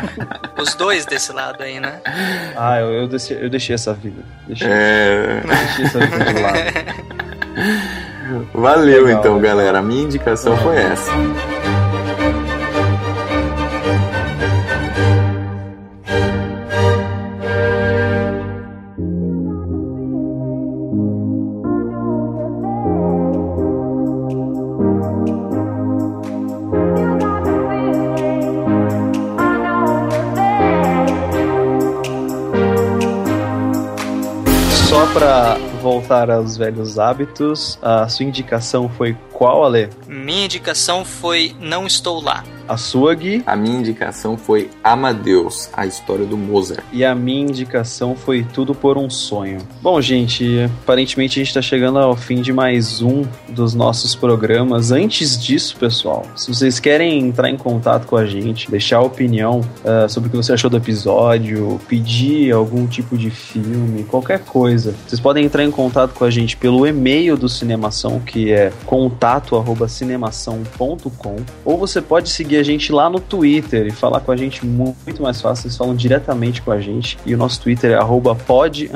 Os 0.58 0.74
dois 0.74 1.04
desse 1.04 1.30
lado 1.30 1.62
aí, 1.62 1.78
né? 1.78 2.00
Ah, 2.56 2.80
eu, 2.80 2.92
eu, 3.02 3.06
deixei, 3.06 3.36
eu 3.44 3.50
deixei 3.50 3.74
essa 3.74 3.92
vida. 3.92 4.22
Deixei, 4.46 4.66
É. 4.66 5.42
deixei 5.46 5.84
essa 5.84 5.98
vida 6.00 6.24
de 6.24 6.40
lado. 6.40 6.58
Valeu 8.54 9.04
Legal, 9.04 9.20
então, 9.20 9.36
legal. 9.36 9.56
galera. 9.56 9.78
A 9.78 9.82
minha 9.82 10.02
indicação 10.02 10.56
foi 10.58 10.76
essa. 10.76 11.10
Só 34.88 35.06
pra 35.12 35.67
voltar 35.88 36.30
aos 36.30 36.54
velhos 36.54 36.98
hábitos, 36.98 37.78
a 37.80 38.06
sua 38.08 38.26
indicação 38.26 38.90
foi 38.90 39.16
qual, 39.32 39.64
Ale? 39.64 39.88
Minha 40.06 40.44
indicação 40.44 41.02
foi 41.02 41.56
Não 41.58 41.86
Estou 41.86 42.20
Lá. 42.20 42.44
A 42.68 42.76
sua, 42.76 43.14
Gui? 43.14 43.42
A 43.46 43.56
minha 43.56 43.78
indicação 43.78 44.36
foi 44.36 44.68
Amadeus, 44.84 45.70
a 45.72 45.86
história 45.86 46.26
do 46.26 46.36
Mozart. 46.36 46.84
E 46.92 47.02
a 47.02 47.14
minha 47.14 47.40
indicação 47.40 48.14
foi 48.14 48.44
Tudo 48.44 48.74
por 48.74 48.98
um 48.98 49.08
Sonho. 49.08 49.56
Bom, 49.80 49.98
gente, 50.02 50.68
aparentemente 50.82 51.40
a 51.40 51.44
gente 51.44 51.54
tá 51.54 51.62
chegando 51.62 51.98
ao 51.98 52.14
fim 52.14 52.42
de 52.42 52.52
mais 52.52 53.00
um 53.00 53.24
dos 53.48 53.72
nossos 53.72 54.14
programas. 54.14 54.92
Antes 54.92 55.42
disso, 55.42 55.78
pessoal, 55.78 56.26
se 56.36 56.52
vocês 56.52 56.78
querem 56.78 57.20
entrar 57.20 57.48
em 57.48 57.56
contato 57.56 58.06
com 58.06 58.16
a 58.16 58.26
gente, 58.26 58.70
deixar 58.70 59.00
opinião 59.00 59.62
ah, 59.82 60.06
sobre 60.06 60.28
o 60.28 60.30
que 60.30 60.36
você 60.36 60.52
achou 60.52 60.68
do 60.68 60.76
episódio, 60.76 61.80
pedir 61.88 62.52
algum 62.52 62.86
tipo 62.86 63.16
de 63.16 63.30
filme, 63.30 64.04
qualquer 64.04 64.40
coisa, 64.40 64.94
vocês 65.06 65.18
podem 65.18 65.46
entrar 65.46 65.64
em 65.64 65.70
contato 65.70 66.12
com 66.12 66.26
a 66.26 66.30
gente 66.30 66.54
pelo 66.54 66.86
e-mail 66.86 67.34
do 67.34 67.48
Cinemação, 67.48 68.20
que 68.20 68.52
é 68.52 68.70
contato@cinemação.com, 68.84 71.36
ou 71.64 71.78
você 71.78 72.02
pode 72.02 72.28
seguir 72.28 72.57
a 72.58 72.62
gente 72.62 72.92
lá 72.92 73.08
no 73.08 73.20
Twitter 73.20 73.86
e 73.86 73.90
falar 73.90 74.20
com 74.20 74.32
a 74.32 74.36
gente 74.36 74.64
mu- 74.66 74.96
muito 75.06 75.22
mais 75.22 75.40
fácil, 75.40 75.62
vocês 75.62 75.76
falam 75.76 75.94
diretamente 75.94 76.60
com 76.62 76.70
a 76.70 76.80
gente. 76.80 77.18
E 77.24 77.34
o 77.34 77.38
nosso 77.38 77.60
Twitter 77.60 77.92
é 77.92 77.94
arroba 77.94 78.34
pod 78.34 78.88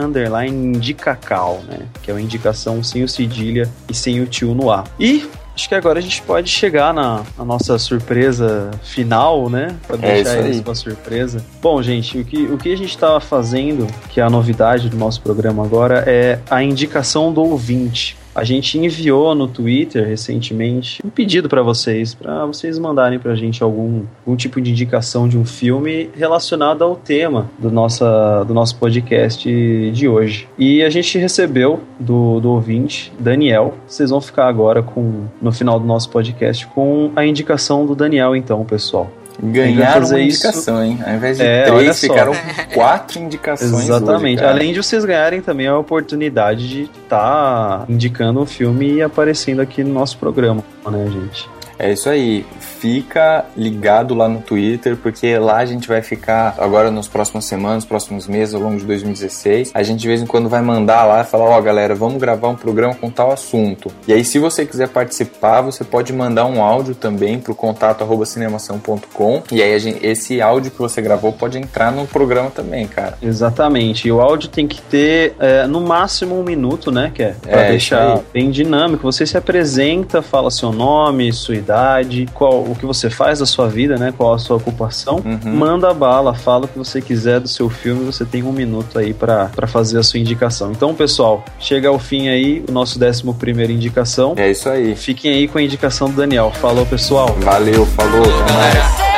né? 1.68 1.86
Que 2.02 2.10
é 2.10 2.14
uma 2.14 2.20
indicação 2.20 2.82
sem 2.82 3.02
o 3.02 3.08
cedilha 3.08 3.68
e 3.88 3.94
sem 3.94 4.20
o 4.20 4.26
tio 4.26 4.54
no 4.54 4.70
ar. 4.70 4.84
E 4.98 5.26
acho 5.54 5.68
que 5.68 5.74
agora 5.74 5.98
a 5.98 6.02
gente 6.02 6.22
pode 6.22 6.48
chegar 6.50 6.94
na, 6.94 7.22
na 7.36 7.44
nossa 7.44 7.78
surpresa 7.78 8.70
final, 8.82 9.48
né? 9.50 9.74
Pra 9.86 9.96
É 9.96 9.98
deixar 9.98 10.20
isso 10.20 10.30
aí. 10.30 10.38
eles 10.46 10.60
com 10.60 10.70
a 10.70 10.74
surpresa. 10.74 11.44
Bom, 11.60 11.82
gente, 11.82 12.18
o 12.18 12.24
que, 12.24 12.42
o 12.44 12.56
que 12.58 12.72
a 12.72 12.76
gente 12.76 12.96
tava 12.96 13.20
fazendo, 13.20 13.86
que 14.10 14.20
é 14.20 14.24
a 14.24 14.30
novidade 14.30 14.88
do 14.88 14.96
nosso 14.96 15.20
programa 15.20 15.64
agora, 15.64 16.04
é 16.06 16.38
a 16.50 16.62
indicação 16.62 17.32
do 17.32 17.42
ouvinte. 17.42 18.16
A 18.34 18.44
gente 18.44 18.78
enviou 18.78 19.34
no 19.34 19.46
Twitter 19.46 20.06
recentemente 20.06 21.02
um 21.04 21.10
pedido 21.10 21.48
para 21.48 21.62
vocês, 21.62 22.14
para 22.14 22.46
vocês 22.46 22.78
mandarem 22.78 23.18
pra 23.18 23.34
gente 23.34 23.62
algum, 23.62 24.04
algum 24.24 24.36
tipo 24.36 24.60
de 24.60 24.70
indicação 24.70 25.28
de 25.28 25.36
um 25.36 25.44
filme 25.44 26.08
relacionado 26.14 26.82
ao 26.82 26.96
tema 26.96 27.50
do, 27.58 27.70
nossa, 27.70 28.42
do 28.44 28.54
nosso 28.54 28.76
podcast 28.76 29.48
de 29.90 30.08
hoje. 30.08 30.48
E 30.58 30.82
a 30.82 30.88
gente 30.88 31.18
recebeu 31.18 31.80
do, 32.00 32.40
do 32.40 32.50
ouvinte, 32.50 33.12
Daniel. 33.18 33.74
Vocês 33.86 34.10
vão 34.10 34.20
ficar 34.20 34.48
agora 34.48 34.82
com 34.82 35.26
no 35.40 35.52
final 35.52 35.78
do 35.78 35.86
nosso 35.86 36.08
podcast 36.08 36.66
com 36.68 37.12
a 37.14 37.26
indicação 37.26 37.84
do 37.84 37.94
Daniel, 37.94 38.34
então, 38.34 38.64
pessoal. 38.64 39.10
Ganharam 39.42 40.06
uma 40.06 40.20
isso- 40.20 40.46
indicação, 40.46 40.84
hein? 40.84 40.98
Ao 41.04 41.14
invés 41.14 41.36
de 41.38 41.42
É, 41.44 41.64
três, 41.64 42.00
ficaram 42.00 42.32
quatro 42.72 43.18
indicações. 43.18 43.72
Exatamente. 43.88 44.38
hoje. 44.40 44.48
Além 44.50 44.72
de 44.72 44.82
vocês 44.82 45.04
ganharem 45.04 45.40
também 45.40 45.66
a 45.66 45.76
oportunidade 45.76 46.68
de 46.68 46.82
estar 47.02 47.84
indicando 47.88 48.40
um 48.40 48.46
filme 48.46 48.94
e 48.94 49.02
aparecendo 49.02 49.60
aqui 49.60 49.82
no 49.82 49.92
nosso 49.92 50.16
programa, 50.18 50.62
né, 50.88 51.06
gente? 51.10 51.48
É 51.78 51.92
isso 51.92 52.08
aí. 52.08 52.46
Fica 52.82 53.44
ligado 53.56 54.12
lá 54.12 54.28
no 54.28 54.40
Twitter, 54.40 54.96
porque 54.96 55.38
lá 55.38 55.58
a 55.58 55.64
gente 55.64 55.86
vai 55.86 56.02
ficar, 56.02 56.56
agora 56.58 56.90
nas 56.90 57.06
próximas 57.06 57.44
semanas, 57.44 57.84
próximos 57.84 58.26
meses, 58.26 58.56
ao 58.56 58.60
longo 58.60 58.76
de 58.76 58.84
2016, 58.84 59.70
a 59.72 59.84
gente 59.84 60.00
de 60.00 60.08
vez 60.08 60.20
em 60.20 60.26
quando 60.26 60.48
vai 60.48 60.60
mandar 60.62 61.04
lá 61.04 61.20
e 61.20 61.24
falar, 61.24 61.44
ó 61.44 61.60
galera, 61.60 61.94
vamos 61.94 62.20
gravar 62.20 62.48
um 62.48 62.56
programa 62.56 62.92
com 62.92 63.08
tal 63.08 63.30
assunto. 63.30 63.88
E 64.08 64.12
aí 64.12 64.24
se 64.24 64.36
você 64.40 64.66
quiser 64.66 64.88
participar, 64.88 65.60
você 65.60 65.84
pode 65.84 66.12
mandar 66.12 66.44
um 66.46 66.60
áudio 66.60 66.96
também 66.96 67.38
pro 67.38 67.54
contato 67.54 68.02
arroba 68.02 68.26
cinemação.com 68.26 69.44
e 69.52 69.62
aí 69.62 69.74
a 69.74 69.78
gente- 69.78 70.04
esse 70.04 70.42
áudio 70.42 70.72
que 70.72 70.78
você 70.80 71.00
gravou 71.00 71.32
pode 71.32 71.58
entrar 71.58 71.92
no 71.92 72.04
programa 72.04 72.50
também, 72.50 72.88
cara. 72.88 73.16
Exatamente. 73.22 74.08
E 74.08 74.12
o 74.12 74.20
áudio 74.20 74.48
tem 74.48 74.66
que 74.66 74.82
ter 74.82 75.36
é, 75.38 75.68
no 75.68 75.80
máximo 75.80 76.36
um 76.36 76.42
minuto, 76.42 76.90
né? 76.90 77.12
Que 77.14 77.22
é 77.22 77.34
pra 77.40 77.60
É, 77.62 77.68
deixar 77.70 78.18
bem 78.32 78.50
dinâmico. 78.50 79.04
Você 79.04 79.24
se 79.24 79.36
apresenta, 79.36 80.20
fala 80.20 80.50
seu 80.50 80.72
nome, 80.72 81.32
sua 81.32 81.54
idade, 81.54 82.26
qual 82.34 82.71
o 82.72 82.76
que 82.76 82.86
você 82.86 83.08
faz 83.08 83.38
da 83.38 83.46
sua 83.46 83.68
vida, 83.68 83.96
né? 83.96 84.12
Qual 84.16 84.32
a 84.34 84.38
sua 84.38 84.56
ocupação. 84.56 85.22
Uhum. 85.24 85.56
Manda 85.56 85.90
a 85.90 85.94
bala, 85.94 86.34
fala 86.34 86.64
o 86.64 86.68
que 86.68 86.78
você 86.78 87.00
quiser 87.00 87.40
do 87.40 87.48
seu 87.48 87.68
filme. 87.68 88.04
Você 88.04 88.24
tem 88.24 88.42
um 88.42 88.52
minuto 88.52 88.98
aí 88.98 89.12
pra 89.14 89.50
pra 89.54 89.66
fazer 89.66 89.98
a 89.98 90.02
sua 90.02 90.18
indicação. 90.18 90.72
Então, 90.72 90.94
pessoal, 90.94 91.44
chega 91.58 91.88
ao 91.88 91.98
fim 91.98 92.28
aí 92.28 92.64
o 92.68 92.72
nosso 92.72 93.02
11 93.02 93.22
primeiro 93.34 93.72
indicação. 93.72 94.34
É 94.36 94.50
isso 94.50 94.68
aí. 94.68 94.94
Fiquem 94.96 95.32
aí 95.32 95.48
com 95.48 95.58
a 95.58 95.62
indicação 95.62 96.10
do 96.10 96.16
Daniel. 96.16 96.50
Falou, 96.50 96.86
pessoal. 96.86 97.28
Valeu, 97.40 97.86
falou, 97.86 98.22
até 98.22 98.52
mais. 98.52 99.11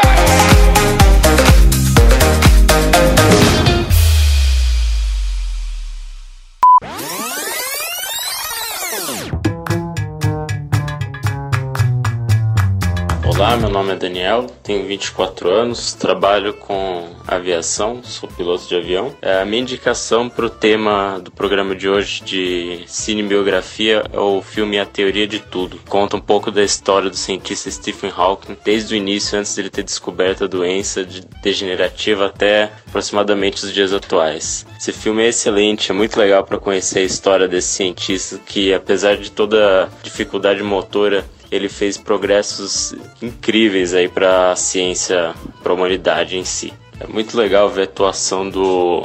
Daniel, 14.25 14.47
tenho 14.63 14.87
24 14.87 15.51
anos, 15.51 15.93
trabalho 15.93 16.55
com 16.55 17.11
aviação, 17.29 18.03
sou 18.03 18.27
piloto 18.27 18.67
de 18.67 18.75
avião. 18.75 19.15
É, 19.21 19.43
A 19.43 19.45
minha 19.45 19.61
indicação 19.61 20.31
para 20.31 20.47
o 20.47 20.51
tema 20.51 21.21
do 21.23 21.31
programa 21.31 21.75
de 21.75 21.87
hoje 21.91 22.23
de 22.25 22.85
cinebiografia 22.87 24.03
é 24.11 24.19
o 24.19 24.41
filme 24.41 24.79
A 24.79 24.87
Teoria 24.87 25.27
de 25.27 25.41
Tudo. 25.41 25.79
Conta 25.91 26.17
um 26.17 26.21
pouco 26.23 26.51
da 26.51 26.63
história 26.65 27.11
do 27.11 27.17
cientista 27.17 27.71
Stephen 27.71 28.11
Hawking, 28.17 28.57
desde 28.65 28.95
o 28.95 28.97
início, 28.97 29.39
antes 29.39 29.55
dele 29.55 29.69
ter 29.69 29.83
descoberto 29.83 30.45
a 30.45 30.47
doença 30.47 31.05
de- 31.05 31.21
degenerativa 31.43 32.25
até 32.25 32.71
aproximadamente 32.89 33.63
os 33.63 33.75
dias 33.75 33.93
atuais. 33.93 34.65
Esse 34.81 34.93
filme 34.93 35.23
é 35.23 35.29
excelente, 35.29 35.91
é 35.91 35.95
muito 35.95 36.19
legal 36.19 36.45
para 36.45 36.57
conhecer 36.57 37.01
a 37.01 37.03
história 37.03 37.47
desse 37.47 37.69
cientista 37.69 38.39
que, 38.47 38.73
apesar 38.73 39.19
de 39.19 39.31
toda 39.31 39.91
dificuldade 40.03 40.63
motora 40.63 41.25
ele 41.55 41.69
fez 41.69 41.97
progressos 41.97 42.95
incríveis 43.23 43.95
aí 43.95 44.09
para 44.09 44.51
a 44.51 44.57
ciência, 44.57 45.33
para 45.63 45.73
a 45.73 45.75
humanidade 45.77 46.37
em 46.37 46.45
si. 46.45 46.73
É 46.99 47.07
muito 47.07 47.37
legal 47.37 47.69
ver 47.69 47.83
a 47.83 47.85
atuação 47.85 48.49
do, 48.49 49.03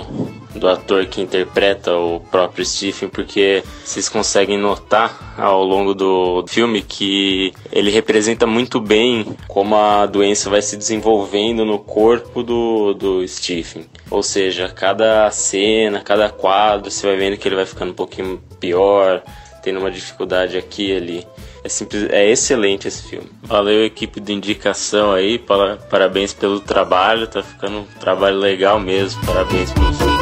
do 0.56 0.68
ator 0.68 1.06
que 1.06 1.22
interpreta 1.22 1.96
o 1.96 2.20
próprio 2.20 2.66
Stephen, 2.66 3.08
porque 3.08 3.64
vocês 3.84 4.10
conseguem 4.10 4.58
notar 4.58 5.36
ao 5.38 5.64
longo 5.64 5.94
do 5.94 6.44
filme 6.48 6.82
que 6.82 7.54
ele 7.72 7.92
representa 7.92 8.48
muito 8.48 8.80
bem 8.80 9.36
como 9.48 9.76
a 9.76 10.06
doença 10.08 10.50
vai 10.50 10.62
se 10.62 10.76
desenvolvendo 10.76 11.64
no 11.64 11.78
corpo 11.78 12.42
do, 12.42 12.94
do 12.94 13.28
Stephen. 13.28 13.86
Ou 14.10 14.24
seja, 14.24 14.70
cada 14.70 15.30
cena, 15.30 16.02
cada 16.02 16.30
quadro, 16.30 16.90
você 16.90 17.06
vai 17.06 17.16
vendo 17.16 17.38
que 17.38 17.48
ele 17.48 17.56
vai 17.56 17.66
ficando 17.66 17.92
um 17.92 17.96
pouquinho 17.96 18.42
pior, 18.60 19.24
tendo 19.62 19.80
uma 19.80 19.92
dificuldade 19.92 20.58
aqui 20.58 20.92
e 20.92 20.96
ali. 20.96 21.28
É, 21.70 21.72
simples, 21.72 22.10
é 22.10 22.28
excelente 22.28 22.88
esse 22.88 23.04
filme. 23.04 23.30
Valeu, 23.44 23.86
equipe 23.86 24.20
de 24.20 24.34
indicação 24.34 25.12
aí. 25.12 25.38
para- 25.38 25.78
Parabéns 25.78 26.34
pelo 26.34 26.60
trabalho. 26.60 27.28
Tá 27.28 27.44
ficando 27.44 27.82
um 27.82 27.86
trabalho 28.00 28.40
legal 28.40 28.80
mesmo. 28.80 29.24
Parabéns 29.24 29.72
pelo 29.72 29.94
filme. 29.94 30.20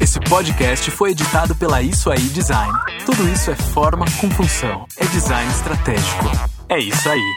Esse 0.00 0.20
podcast 0.20 0.90
foi 0.90 1.10
editado 1.10 1.54
pela 1.56 1.82
Isso 1.82 2.10
Aí 2.10 2.20
Design. 2.20 2.72
Tudo 3.04 3.28
isso 3.28 3.50
é 3.50 3.56
forma 3.56 4.04
com 4.20 4.30
função. 4.30 4.86
É 4.96 5.04
design 5.06 5.50
estratégico. 5.50 6.30
É 6.68 6.78
isso 6.78 7.08
aí. 7.08 7.36